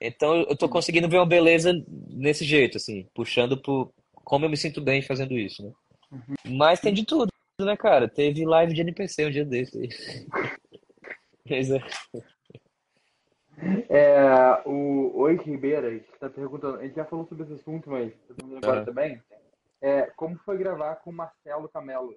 [0.00, 1.72] Então eu tô conseguindo ver uma beleza
[2.08, 3.92] nesse jeito, assim, puxando por
[4.24, 5.72] como eu me sinto bem fazendo isso, né?
[6.10, 6.56] Uhum.
[6.56, 8.08] Mas tem de tudo, né, cara?
[8.08, 9.78] Teve live de NPC um dia desse.
[11.44, 11.82] Pois é.
[13.88, 18.56] É, o Oi Ribeira está perguntando, a gente já falou sobre esse assunto, mas perguntando
[18.56, 18.84] agora é.
[18.84, 19.22] também.
[19.80, 22.16] É, como foi gravar com Marcelo Camelo?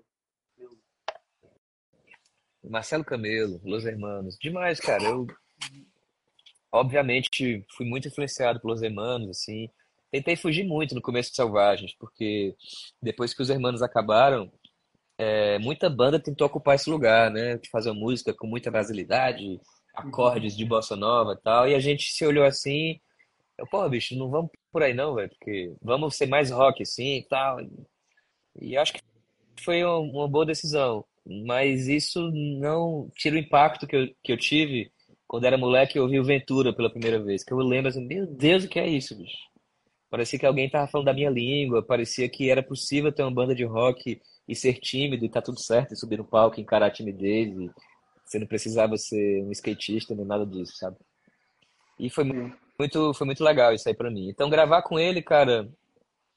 [2.64, 4.38] Marcelo Camelo, Los Hermanos.
[4.40, 5.04] Demais, cara.
[5.04, 5.28] Eu,
[6.72, 9.70] obviamente, fui muito influenciado pelos hermanos, assim.
[10.12, 12.56] Tentei fugir muito no começo de Selvagens, porque
[13.02, 14.52] depois que os hermanos acabaram,
[15.18, 17.58] é, muita banda tentou ocupar esse lugar, né?
[17.58, 19.60] De fazer música com muita brasilidade,
[19.96, 21.68] acordes de bossa nova e tal.
[21.70, 23.00] E a gente se olhou assim,
[23.58, 27.18] eu, pô, bicho, não vamos por aí não, velho, porque vamos ser mais rock assim
[27.18, 27.58] e tal.
[28.60, 29.02] E acho que
[29.64, 31.06] foi uma, boa decisão.
[31.46, 34.92] Mas isso não tira o impacto que eu, que eu tive
[35.28, 37.44] quando era moleque e ouvi o Ventura pela primeira vez.
[37.44, 39.38] Que eu lembro assim, meu Deus, o que é isso, bicho?
[40.10, 43.56] Parecia que alguém tava falando da minha língua, parecia que era possível ter uma banda
[43.56, 46.92] de rock e ser tímido e tá tudo certo, e subir no palco, encarar a
[46.92, 47.70] timidez, e
[48.36, 50.98] você não precisava ser um skatista nem nada disso, sabe?
[51.98, 54.30] E foi muito, foi muito legal isso aí pra mim.
[54.30, 55.70] Então gravar com ele, cara,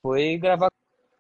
[0.01, 0.71] foi gravar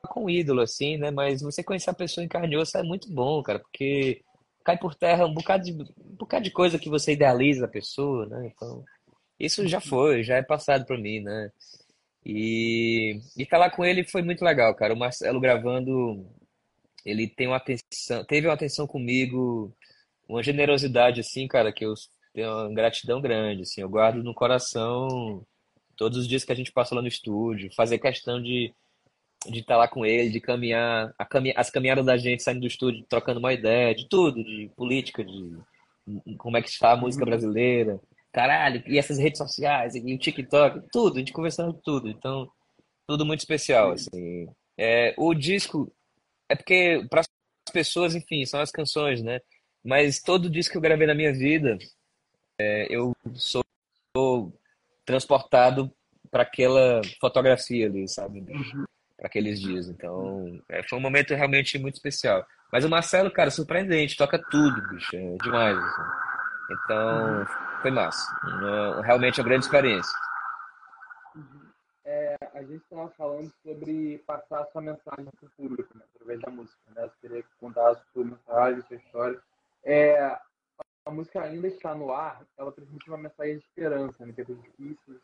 [0.09, 1.11] com um ídolo, assim, né?
[1.11, 4.23] Mas você conhecer a pessoa em carne e osso é muito bom, cara, porque
[4.65, 8.27] cai por terra um bocado de, um bocado de coisa que você idealiza a pessoa,
[8.27, 8.53] né?
[8.55, 8.85] Então,
[9.39, 11.51] isso já foi, já é passado pra mim, né?
[12.25, 14.95] E, e estar lá com ele foi muito legal, cara.
[14.95, 16.27] O Marcelo gravando,
[17.05, 19.75] ele tem uma atenção, teve uma atenção comigo,
[20.29, 21.95] uma generosidade assim, cara, que eu
[22.35, 23.81] tenho uma gratidão grande, assim.
[23.81, 25.45] Eu guardo no coração
[25.97, 28.73] todos os dias que a gente passa lá no estúdio, fazer questão de
[29.47, 33.05] de estar lá com ele, de caminhar, caminha, as caminhadas da gente saindo do estúdio,
[33.09, 35.57] trocando uma ideia, de tudo, de política, de
[36.37, 37.31] como é que está a música uhum.
[37.31, 38.01] brasileira,
[38.33, 42.09] caralho, e essas redes sociais, e o TikTok, tudo, a gente conversando tudo.
[42.09, 42.51] Então,
[43.07, 44.49] tudo muito especial, assim.
[44.77, 45.93] É, o disco,
[46.49, 47.29] é porque para as
[47.73, 49.41] pessoas, enfim, são as canções, né?
[49.89, 51.79] Mas todo disco que eu gravei na minha vida,
[52.61, 53.65] é, eu sou
[55.03, 55.91] transportado
[56.31, 58.41] para aquela fotografia ali, sabe?
[58.41, 58.85] Uhum.
[59.17, 59.89] Para aqueles dias.
[59.89, 62.47] Então, é, foi um momento realmente muito especial.
[62.71, 65.79] Mas o Marcelo, cara, surpreendente, toca tudo, bicho, é demais.
[65.79, 66.03] Assim.
[66.71, 67.47] Então,
[67.81, 68.31] foi massa.
[68.45, 70.13] Uma, realmente uma grande experiência.
[71.35, 71.67] Uhum.
[72.05, 76.41] É, a gente estava falando sobre passar a sua mensagem para o público, né, através
[76.43, 76.79] da música.
[76.95, 77.05] Né?
[77.05, 79.41] Você queria contar a sua mensagem, sua história.
[79.85, 80.39] É,
[81.05, 85.21] a música ainda está no ar, ela transmite uma mensagem de esperança em tempos difíceis.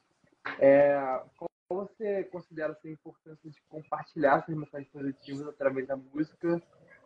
[0.59, 0.95] É,
[1.37, 6.63] qual você considera assim, a importância de compartilhar essas mensagens positivas através da música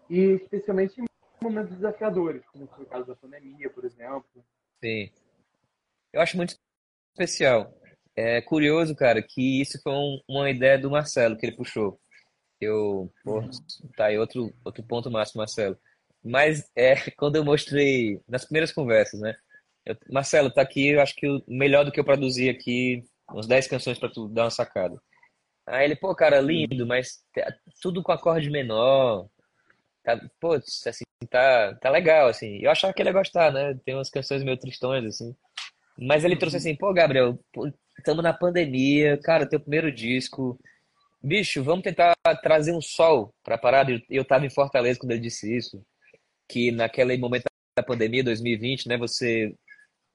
[0.09, 1.07] e especialmente em
[1.43, 4.45] momentos desafiadores, como foi o caso da pandemia, por exemplo?
[4.83, 5.11] Sim.
[6.13, 6.57] Eu acho muito
[7.13, 7.73] especial.
[8.17, 12.01] É curioso, cara, que isso foi um, uma ideia do Marcelo que ele puxou.
[12.61, 13.51] Eu, pô, uhum.
[13.97, 15.79] tá aí outro, outro ponto máximo, Marcelo.
[16.25, 19.37] Mas é quando eu mostrei nas primeiras conversas, né?
[19.85, 23.47] Eu, Marcelo, tá aqui, eu acho que o melhor do que eu produzi aqui, umas
[23.47, 25.01] 10 canções para tu dar uma sacada.
[25.67, 27.23] Aí ele, pô, cara, lindo, mas
[27.83, 29.29] tudo com acorde menor.
[30.03, 32.59] Tá, pô, assim, tá, tá legal, assim.
[32.63, 33.79] Eu achava que ele ia gostar, né?
[33.85, 35.37] Tem umas canções meio tristões, assim.
[35.99, 37.39] Mas ele trouxe assim, pô, Gabriel,
[37.99, 40.59] estamos na pandemia, cara, teu primeiro disco.
[41.23, 43.91] Bicho, vamos tentar trazer um sol pra parada.
[43.93, 45.85] Eu, eu tava em Fortaleza quando ele disse isso.
[46.49, 47.45] Que naquele momento
[47.77, 49.55] da pandemia, 2020, né, você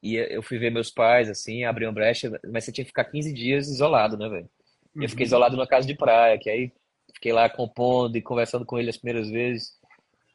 [0.02, 3.06] ia, eu fui ver meus pais, assim, abrir uma brecha, mas você tinha que ficar
[3.06, 4.50] 15 dias isolado, né, velho?
[4.96, 5.28] Eu fiquei uhum.
[5.28, 6.72] isolado numa casa de praia, que aí
[7.13, 9.72] fiquei lá compondo e conversando com ele as primeiras vezes.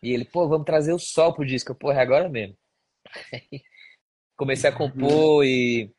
[0.02, 1.74] E ele, pô, vamos trazer o sol pro disco.
[1.74, 2.56] Pô, é agora mesmo.
[4.38, 5.92] comecei a compor e,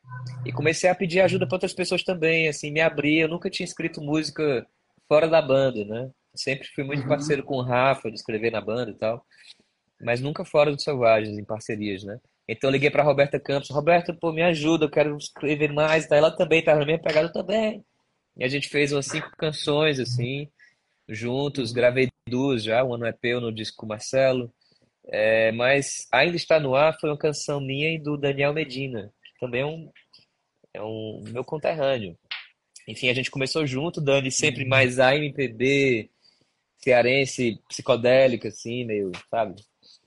[0.46, 3.20] e comecei a pedir ajuda para outras pessoas também, assim, me abrir.
[3.20, 4.66] Eu nunca tinha escrito música
[5.06, 6.10] fora da banda, né?
[6.34, 7.08] Sempre fui muito uhum.
[7.08, 9.24] parceiro com o Rafa de escrever na banda e tal,
[10.00, 12.18] mas nunca fora do Selvagens, em parcerias, né?
[12.48, 16.16] Então eu liguei para Roberta Campos, Roberta, pô, me ajuda, eu quero escrever mais, tá?
[16.16, 17.84] Ela também tá na minha pegada também.
[18.36, 20.48] E a gente fez umas cinco canções, assim,
[21.08, 24.52] juntos, gravei duas já, um ano EP no disco com o Marcelo.
[25.06, 29.40] É, mas Ainda Está No Ar foi uma canção minha e do Daniel Medina, que
[29.40, 29.90] também é um,
[30.74, 32.16] é um meu conterrâneo.
[32.88, 34.68] Enfim, a gente começou junto, Dani sempre uhum.
[34.68, 36.10] mais AMPB,
[36.78, 39.54] cearense, psicodélica, assim, meio, sabe?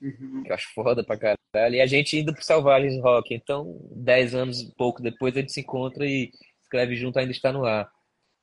[0.00, 0.42] Uhum.
[0.42, 1.74] Que eu acho foda pra caralho.
[1.74, 3.34] E a gente indo pro Selvagens Rock.
[3.34, 6.30] Então, dez anos e pouco depois, a gente se encontra e
[6.62, 7.88] escreve junto Ainda Está No Ar.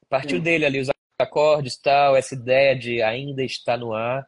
[0.09, 0.43] Partiu uhum.
[0.43, 0.89] dele ali os
[1.21, 4.27] acordes tal, essa ideia de ainda está no ar.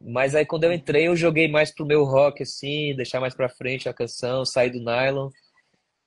[0.00, 3.48] Mas aí quando eu entrei, eu joguei mais pro meu rock, assim, deixar mais pra
[3.48, 5.30] frente a canção, sair do nylon.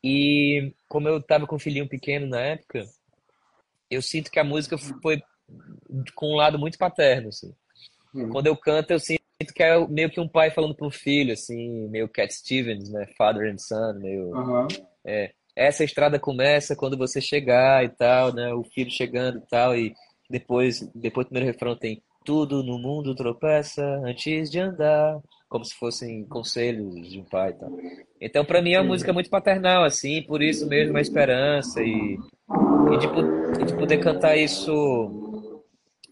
[0.04, 2.86] E como eu tava com um filhinho pequeno na época,
[3.90, 5.22] eu sinto que a música foi
[6.14, 7.56] com um lado muito paterno, assim.
[8.14, 8.30] Hum.
[8.30, 11.88] Quando eu canto, eu sinto que é meio que um pai falando pro filho, assim,
[11.90, 13.08] meio Cat Stevens, né?
[13.18, 14.30] Father and Son, meio...
[14.36, 14.68] Uhum.
[15.06, 18.54] É, essa estrada começa quando você chegar e tal, né?
[18.54, 19.94] O filho chegando e tal, e
[20.30, 25.74] depois, depois do primeiro refrão tem tudo no mundo tropeça antes de andar, como se
[25.76, 27.70] fossem conselhos de um pai e tal.
[28.20, 32.18] Então, para mim, é uma música muito paternal, assim, por isso mesmo a esperança e,
[32.18, 35.27] e, de, de poder cantar isso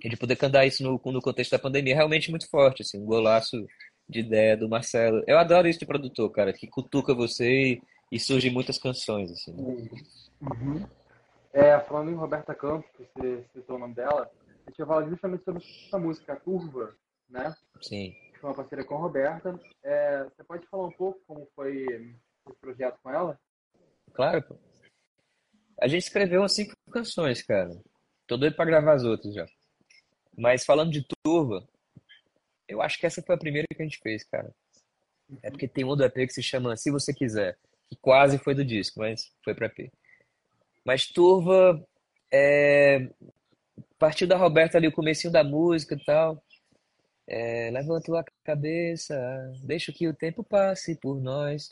[0.05, 3.01] e de poder cantar isso no, no contexto da pandemia é realmente muito forte, assim,
[3.01, 3.65] um golaço
[4.07, 5.23] de ideia do Marcelo.
[5.25, 9.53] Eu adoro isso de produtor, cara, que cutuca você e, e surgem muitas canções, assim.
[9.53, 9.89] Né?
[10.41, 10.87] Uhum.
[11.51, 14.29] É, falando em Roberta Campos, que você citou o nome dela,
[14.65, 16.95] a gente vai falar justamente sobre essa música, a Turva,
[17.29, 17.55] né?
[17.81, 18.13] Sim
[18.45, 19.59] uma parceria com a Roberta.
[19.83, 23.39] É, você pode falar um pouco como foi esse projeto com ela?
[24.13, 24.57] Claro, pô.
[25.81, 27.69] A gente escreveu umas cinco canções, cara.
[28.27, 29.45] Tô doido pra gravar as outras já.
[30.37, 31.67] Mas falando de turva,
[32.67, 34.53] eu acho que essa foi a primeira que a gente fez, cara.
[35.41, 38.53] É porque tem um do EP que se chama Se Você Quiser, que quase foi
[38.53, 39.91] do disco, mas foi pra EP.
[40.85, 41.83] Mas Turva
[42.31, 43.09] é...
[43.97, 46.43] partiu da Roberta ali o comecinho da música e tal.
[47.27, 49.15] É, levanto a cabeça,
[49.63, 51.69] deixo que o tempo passe por nós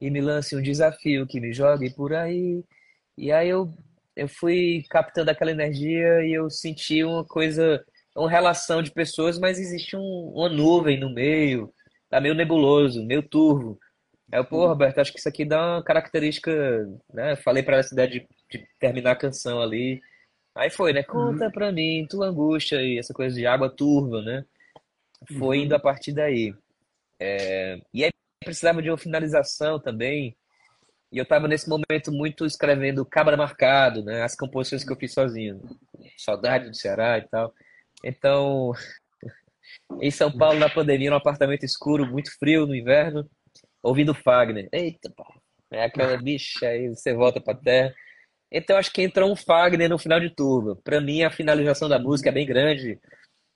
[0.00, 2.64] e me lance um desafio que me jogue por aí.
[3.16, 3.72] E aí eu,
[4.16, 7.84] eu fui captando aquela energia e eu senti uma coisa,
[8.18, 11.72] uma relação de pessoas, mas existe um, uma nuvem no meio,
[12.10, 13.78] tá meio nebuloso, meio turvo.
[14.32, 16.52] Aí eu, pô, Roberto, acho que isso aqui dá uma característica,
[17.12, 17.36] né?
[17.36, 20.00] Falei para essa ideia de, de terminar a canção ali.
[20.54, 21.02] Aí foi, né?
[21.02, 21.50] Conta uhum.
[21.50, 24.44] pra mim, tua angústia e essa coisa de água turva, né?
[25.38, 26.54] foi indo a partir daí.
[27.18, 28.10] É, e aí
[28.44, 30.36] precisava de uma finalização também.
[31.10, 34.22] E eu estava nesse momento muito escrevendo Cabra Marcado, né?
[34.22, 35.60] As composições que eu fiz sozinho.
[36.16, 37.52] Saudade do Ceará e tal.
[38.04, 38.72] Então,
[40.00, 43.28] em São Paulo, na pandemia, num apartamento escuro, muito frio no inverno,
[43.82, 44.68] ouvindo Fagner.
[44.72, 45.24] Eita, pá.
[45.70, 47.94] É aquela bicha aí, você volta pra terra.
[48.50, 50.76] Então, acho que entrou um Fagner no final de turma.
[50.82, 52.98] Para mim, a finalização da música é bem grande.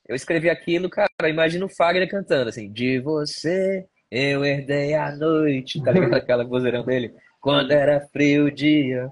[0.07, 5.83] Eu escrevi aquilo, cara, imagina o Fagner cantando assim, de você eu herdei a noite,
[5.83, 6.13] tá ligado?
[6.13, 7.15] Aquela vozeirão dele.
[7.41, 9.09] Quando era frio o dia,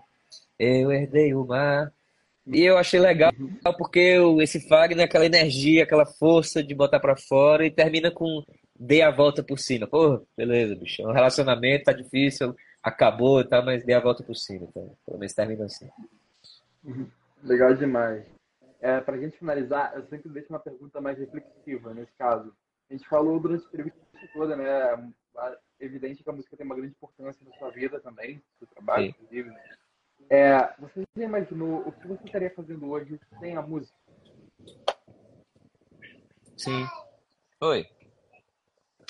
[0.58, 1.90] eu herdei o mar.
[2.46, 3.32] E eu achei legal
[3.76, 8.42] porque esse Fagner, aquela energia, aquela força de botar para fora e termina com
[8.78, 9.86] dei a volta por cima.
[9.86, 11.02] Pô, beleza, bicho.
[11.02, 14.66] O relacionamento tá difícil, acabou, tá, mas dei a volta por cima.
[14.68, 15.88] Então, pelo menos termina assim.
[17.42, 18.24] Legal demais.
[18.80, 22.54] É, para a gente finalizar, eu sempre deixo uma pergunta mais reflexiva nesse caso.
[22.88, 24.00] A gente falou durante a entrevista
[24.32, 24.66] toda, né?
[25.78, 28.66] É evidente que a música tem uma grande importância na sua vida também, no seu
[28.68, 29.10] trabalho, Sim.
[29.10, 29.50] inclusive.
[29.50, 29.62] Né?
[30.30, 33.98] É, você já imaginou o que você estaria fazendo hoje sem a música?
[36.56, 36.86] Sim.
[37.60, 37.84] Oi.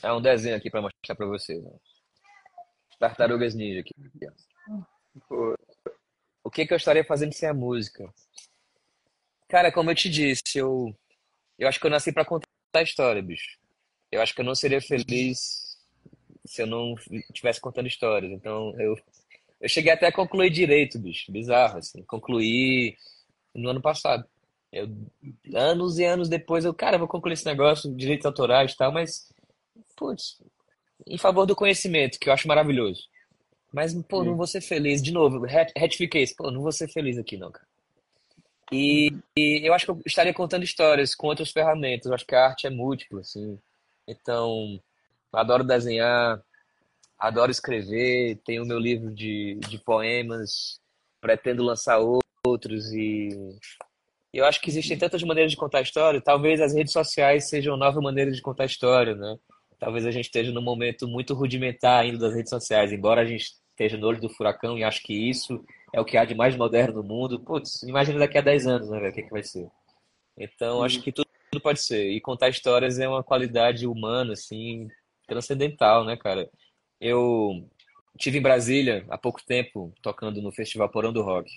[0.03, 1.63] É um desenho aqui para mostrar para vocês.
[1.63, 1.71] Né?
[2.99, 3.95] Tartarugas Ninja aqui.
[6.43, 8.11] O que, que eu estaria fazendo sem a música?
[9.47, 10.97] Cara, como eu te disse, eu,
[11.59, 13.59] eu acho que eu nasci para contar a história, bicho.
[14.11, 15.79] Eu acho que eu não seria feliz
[16.47, 16.95] se eu não
[17.29, 18.33] estivesse contando histórias.
[18.33, 18.97] Então, eu,
[19.61, 21.31] eu cheguei até a concluir direito, bicho.
[21.31, 22.03] Bizarro, assim.
[22.05, 22.97] Concluí
[23.55, 24.25] no ano passado.
[24.73, 24.89] Eu,
[25.55, 29.33] anos e anos depois, eu, cara, vou concluir esse negócio, direitos autorais e tal, mas,
[29.97, 30.41] putz,
[31.07, 33.03] em favor do conhecimento, que eu acho maravilhoso.
[33.73, 35.03] Mas, pô, não vou ser feliz.
[35.03, 36.35] De novo, retifiquei isso.
[36.37, 37.67] Pô, não vou ser feliz aqui, não, cara.
[38.73, 42.07] E, e, eu acho que eu estaria contando histórias com outras ferramentas.
[42.07, 43.59] Eu acho que a arte é múltipla, assim.
[44.07, 44.81] Então,
[45.33, 46.43] adoro desenhar,
[47.21, 50.81] adoro escrever, tenho o meu livro de, de poemas,
[51.21, 51.99] pretendo lançar
[52.47, 53.29] outros e
[54.33, 56.21] eu acho que existem tantas maneiras de contar história.
[56.21, 59.37] Talvez as redes sociais sejam nova maneira de contar história, né?
[59.79, 63.55] Talvez a gente esteja num momento muito rudimentar ainda das redes sociais, embora a gente
[63.71, 66.55] esteja no olho do furacão e acho que isso é o que há de mais
[66.55, 67.41] moderno no mundo.
[67.41, 69.67] Putz, imagina daqui a 10 anos, né, velho, o que, que vai ser.
[70.39, 72.11] Então, acho que tudo, tudo pode ser.
[72.11, 74.87] E contar histórias é uma qualidade humana, assim,
[75.27, 76.49] transcendental, né, cara?
[77.01, 77.67] Eu
[78.19, 81.51] tive em Brasília há pouco tempo, tocando no Festival Porão do Rock,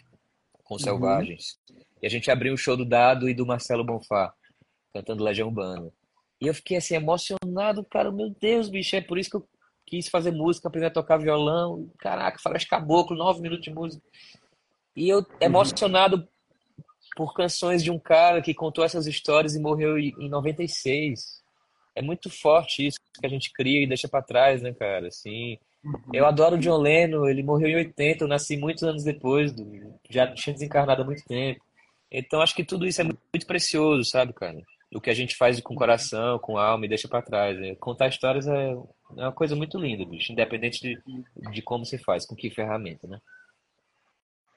[0.63, 0.79] com uhum.
[0.79, 1.59] Selvagens.
[2.01, 4.33] E a gente abriu um show do Dado e do Marcelo Bonfá,
[4.93, 5.91] cantando Legião Urbana.
[6.39, 9.47] E eu fiquei assim, emocionado, cara, meu Deus, bicho, é por isso que eu
[9.85, 11.89] quis fazer música, aprender a tocar violão.
[11.99, 14.03] Caraca, Floresta Caboclo, nove minutos de música.
[14.95, 16.27] E eu emocionado
[17.15, 21.42] por canções de um cara que contou essas histórias e morreu em 96.
[21.95, 25.07] É muito forte isso que a gente cria e deixa para trás, né, cara?
[25.07, 26.01] Assim, uhum.
[26.13, 29.99] eu adoro o John Lennon, ele morreu em 80, eu nasci muitos anos depois, do,
[30.09, 31.61] já tinha desencarnado há muito tempo.
[32.11, 34.59] Então acho que tudo isso é muito, muito precioso, sabe, cara?
[34.93, 37.59] O que a gente faz com o coração, com a alma e deixa para trás.
[37.59, 37.75] Né?
[37.75, 38.75] Contar histórias é
[39.17, 40.31] é uma coisa muito linda, bicho.
[40.31, 43.19] Independente de, de como se faz, com que ferramenta, né?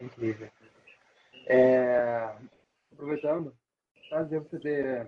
[0.01, 0.49] Incrível.
[1.47, 2.35] É...
[2.93, 3.55] Aproveitando,
[4.09, 5.07] prazer você ter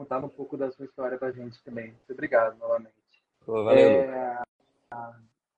[0.00, 1.88] contado um pouco da sua história pra gente também.
[1.88, 2.94] Muito obrigado novamente.
[3.44, 3.82] Pô, valeu.
[3.82, 4.42] É...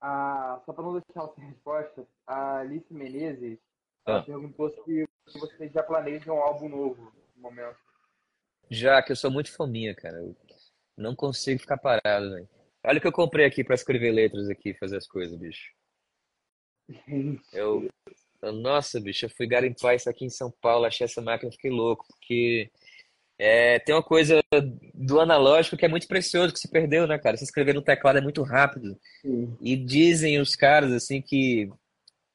[0.01, 3.57] a, só para não deixar sem resposta, a Alice Menezes
[4.05, 4.21] ah.
[4.21, 7.77] perguntou se vocês já planejam um álbum novo no momento.
[8.69, 10.17] Já, que eu sou muito fominha, cara.
[10.17, 10.35] Eu
[10.97, 12.49] não consigo ficar parado, velho.
[12.85, 15.73] Olha o que eu comprei aqui para escrever letras aqui, fazer as coisas, bicho.
[17.53, 17.87] Eu,
[18.41, 21.71] eu, nossa, bicho, eu fui garimpar isso aqui em São Paulo, achei essa máquina, fiquei
[21.71, 22.69] louco, porque
[23.45, 24.39] é, tem uma coisa
[24.93, 27.35] do analógico que é muito precioso, que se perdeu, né, cara?
[27.35, 28.97] Se escrever no teclado é muito rápido.
[29.21, 29.53] Sim.
[29.59, 31.69] E dizem os caras, assim, que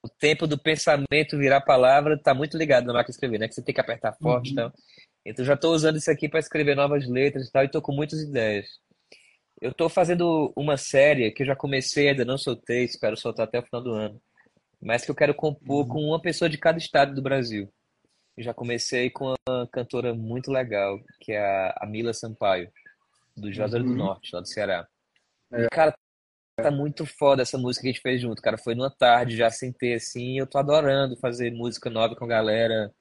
[0.04, 3.48] o tempo do pensamento virar palavra tá muito ligado na máquina de escrever, né?
[3.48, 4.56] Que você tem que apertar forte e uhum.
[4.56, 4.72] tal.
[5.24, 7.92] Então já estou usando isso aqui para escrever novas letras e tal, e estou com
[7.92, 8.66] muitas ideias.
[9.62, 13.59] Eu estou fazendo uma série que eu já comecei, ainda não soltei, espero soltar até
[13.59, 14.20] o final do ano.
[14.78, 15.88] Mas que eu quero compor uhum.
[15.88, 17.72] com uma pessoa de cada estado do Brasil.
[18.39, 22.70] Eu já comecei com uma cantora muito legal, que é a, Mila Sampaio,
[23.36, 23.91] do Juazeiro uhum.
[23.91, 24.86] do Norte, lá do Ceará.
[25.53, 25.64] É.
[25.64, 25.93] E, cara,
[26.57, 28.57] tá muito foda essa música que a gente fez junto, cara.
[28.57, 32.28] Foi numa tarde, já sentei assim, e eu tô adorando fazer música nova com a
[32.28, 32.95] galera.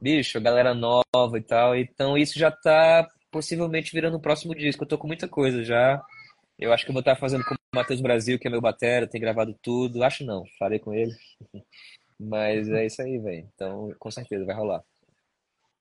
[0.00, 1.74] Bicho, a galera nova e tal.
[1.74, 4.84] Então isso já tá possivelmente virando o próximo disco.
[4.84, 6.00] Eu tô com muita coisa já.
[6.56, 9.08] Eu acho que eu vou estar fazendo com o Matheus Brasil, que é meu batera,
[9.08, 10.04] tem gravado tudo.
[10.04, 11.12] Acho não, falei com ele.
[12.18, 13.48] Mas é isso aí, velho.
[13.54, 14.82] Então, com certeza, vai rolar.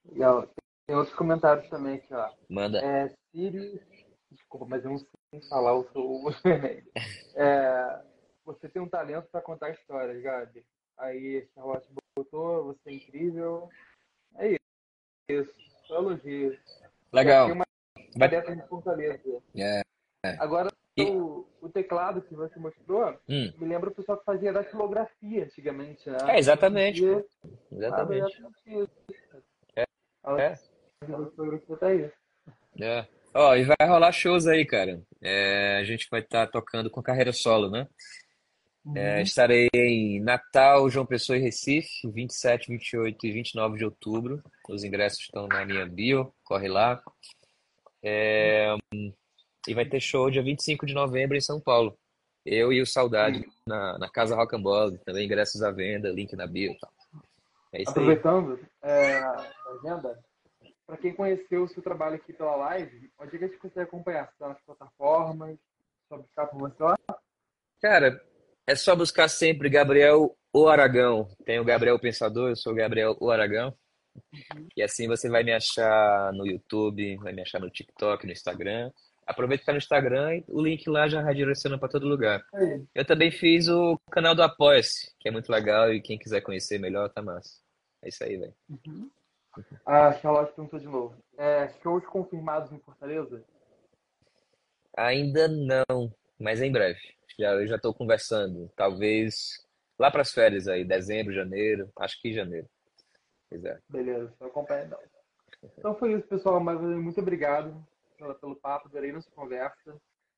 [0.06, 0.48] Legal.
[0.88, 2.32] Tem outros comentários também aqui, ó.
[2.50, 2.80] Manda.
[2.80, 3.82] É, Siri.
[4.32, 6.22] Desculpa, mas eu não sei falar o seu.
[7.36, 8.02] é,
[8.44, 10.66] você tem um talento para contar histórias, Gabi.
[10.98, 13.70] Aí, Charlotte botou, você é incrível.
[14.36, 14.58] É
[15.30, 15.52] isso.
[15.88, 16.58] Só elogio.
[17.12, 17.52] Legal.
[17.52, 17.66] Uma
[18.18, 18.30] Vai...
[18.68, 19.42] Fortaleza.
[19.56, 19.82] É.
[20.40, 21.04] Agora, e...
[21.04, 23.52] o, o, teclado que você mostrou hum.
[23.58, 26.10] me lembra o pessoal que fazia datilografia antigamente.
[26.10, 26.18] Né?
[26.28, 27.04] É, exatamente.
[27.72, 28.44] Exatamente.
[29.76, 29.86] É.
[30.38, 30.56] É.
[31.80, 32.12] Tá aí.
[32.82, 33.08] É.
[33.34, 35.02] Ó, e vai rolar shows aí, cara.
[35.22, 37.88] É, a gente vai estar tá tocando com carreira solo, né?
[38.86, 38.98] É, uhum.
[38.98, 44.42] É, estarei em Natal, João Pessoa e Recife, 27, 28 e 29 de outubro.
[44.70, 47.02] Os ingressos estão na minha bio, corre lá.
[48.04, 48.76] É,
[49.68, 51.98] e vai ter show dia 25 de novembro em São Paulo.
[52.46, 56.36] Eu e o Saudade na, na Casa Rock and Ball, também ingressos à venda, link
[56.36, 56.78] na bio.
[56.80, 56.90] Tá.
[57.74, 60.20] É isso Aproveitando é, a agenda,
[60.86, 63.88] para quem conheceu o seu trabalho aqui pela live, onde é que a gente consegue
[63.88, 64.30] acompanhar?
[64.32, 65.58] Está nas plataformas?
[66.08, 66.98] Só buscar por você lá?
[67.82, 68.22] Cara,
[68.68, 71.28] é só buscar sempre Gabriel O Aragão.
[71.46, 73.76] Tem o Gabriel Pensador, eu sou o Gabriel O Aragão.
[74.16, 74.68] Uhum.
[74.78, 78.92] E assim você vai me achar no YouTube, vai me achar no TikTok, no Instagram.
[79.26, 82.46] Aproveita que tá no Instagram e o link lá já redireciona para todo lugar.
[82.54, 82.80] É.
[82.94, 86.80] Eu também fiz o canal do Apoia-se, que é muito legal e quem quiser conhecer
[86.80, 87.60] melhor, tá massa.
[88.04, 88.54] É isso aí, velho.
[88.70, 89.10] Uhum.
[89.84, 91.16] A Charlotte perguntou de novo.
[91.38, 93.44] É, shows confirmados em Fortaleza?
[94.96, 97.00] Ainda não, mas em breve.
[97.40, 98.72] Já, eu já estou conversando.
[98.76, 99.66] Talvez
[99.98, 101.90] lá para as férias aí, dezembro, janeiro.
[101.98, 102.68] Acho que janeiro.
[103.50, 103.80] Pois é.
[103.90, 105.00] Beleza, eu acompanho então.
[105.78, 106.60] Então foi isso, pessoal.
[106.60, 107.76] Mas muito obrigado
[108.26, 109.96] pelo, pelo papo, adorei nossa conversa.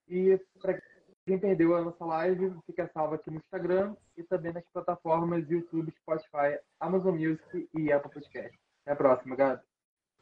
[0.08, 0.80] E para
[1.26, 5.94] quem perdeu a nossa live, fica salvo aqui no Instagram e também nas plataformas YouTube,
[6.02, 8.58] Spotify, Amazon Music e Apple Podcast.
[8.82, 9.62] Até a próxima, Gabi.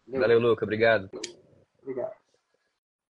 [0.08, 0.66] Valeu, Valeu Luca.
[0.66, 1.10] Obrigado.
[1.82, 2.25] Obrigado.